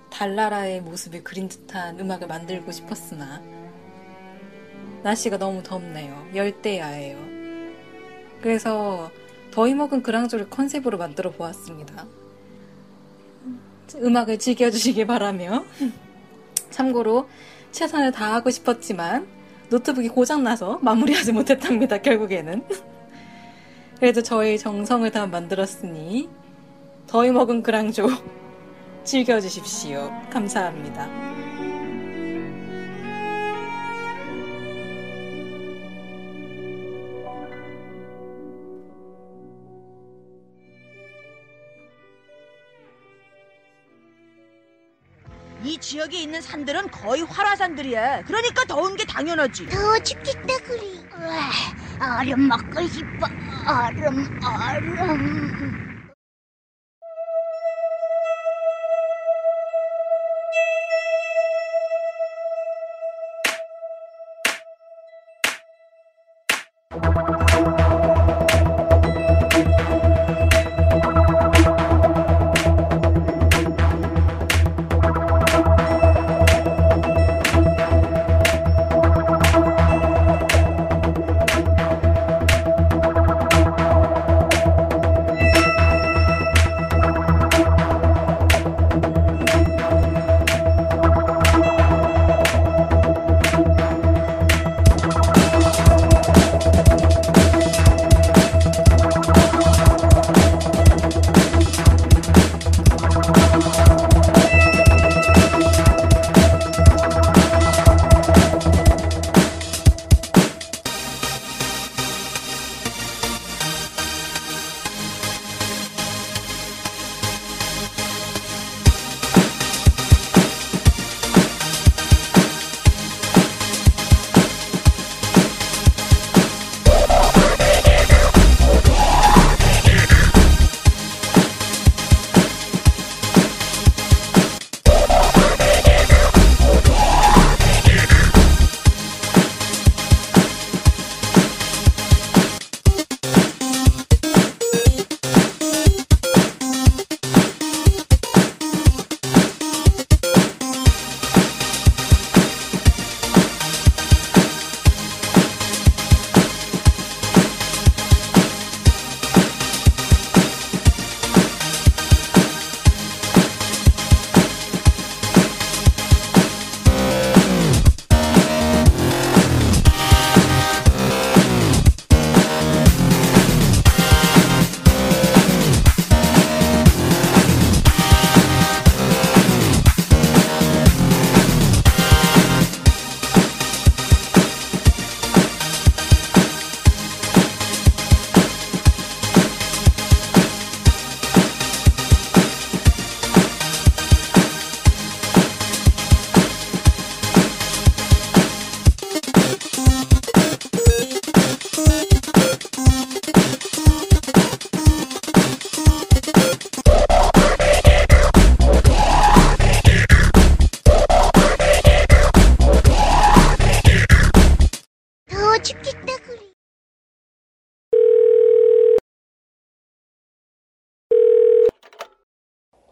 [0.09, 3.41] 달나라의 모습을 그린 듯한 음악을 만들고 싶었으나
[5.01, 6.31] 날씨가 너무 덥네요.
[6.35, 7.17] 열대야예요.
[8.41, 9.09] 그래서
[9.51, 12.07] 더위 먹은 그랑조를 컨셉으로 만들어 보았습니다.
[13.95, 15.63] 음악을 즐겨주시길 바라며
[16.71, 17.29] 참고로
[17.71, 19.38] 최선을 다하고 싶었지만
[19.69, 21.97] 노트북이 고장나서 마무리하지 못했답니다.
[21.99, 22.63] 결국에는
[23.99, 26.29] 그래도 저희 정성을 다 만들었으니
[27.07, 28.07] 더위 먹은 그랑조
[29.03, 30.11] 즐겨주십시오.
[30.31, 31.28] 감사합니다.
[45.79, 48.23] 지역에 있는 산들은 거의 활화산들이야.
[48.23, 49.67] 그러니까 더운 게 당연하지.
[49.67, 51.07] 더 춥겠다 그리.
[51.15, 53.27] 우와, 얼음 먹고 싶어.
[53.67, 55.88] 얼음, 얼음.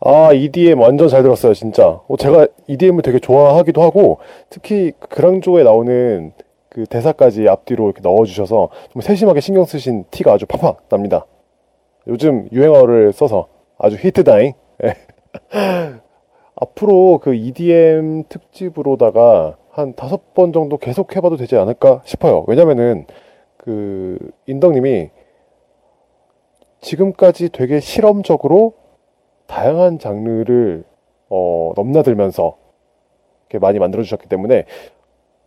[0.09, 1.99] 아, EDM 완전 잘 들었어요, 진짜.
[2.07, 6.31] 어, 제가 EDM을 되게 좋아하기도 하고, 특히 그랑조에 나오는
[6.69, 11.25] 그 대사까지 앞뒤로 이렇게 넣어주셔서 좀 세심하게 신경 쓰신 티가 아주 팍팍 납니다.
[12.07, 14.53] 요즘 유행어를 써서 아주 히트다잉.
[14.85, 14.93] 예.
[16.55, 22.45] 앞으로 그 EDM 특집으로다가 한 다섯 번 정도 계속 해봐도 되지 않을까 싶어요.
[22.47, 23.07] 왜냐면은
[23.57, 25.09] 그 인덕님이
[26.79, 28.86] 지금까지 되게 실험적으로
[29.47, 30.83] 다양한 장르를
[31.29, 32.57] 어, 넘나들면서
[33.49, 34.65] 이렇게 많이 만들어 주셨기 때문에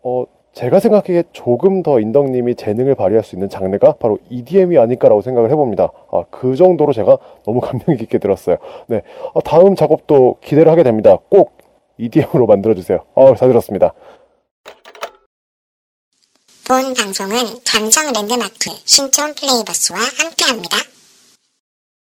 [0.03, 5.51] 어, 제가 생각하기에 조금 더 인덕님이 재능을 발휘할 수 있는 장르가 바로 EDM이 아닐까라고 생각을
[5.51, 5.91] 해봅니다.
[6.11, 8.57] 아, 그 정도로 제가 너무 감명 깊게 들었어요.
[8.89, 11.17] 네, 어, 다음 작업도 기대를 하게 됩니다.
[11.29, 11.59] 꼭
[11.99, 13.05] EDM으로 만들어주세요.
[13.15, 13.93] 어, 잘 들었습니다.
[16.67, 17.37] 본 방송은
[17.67, 20.77] 감성 랜드마크 신촌 플레이버스와 함께합니다.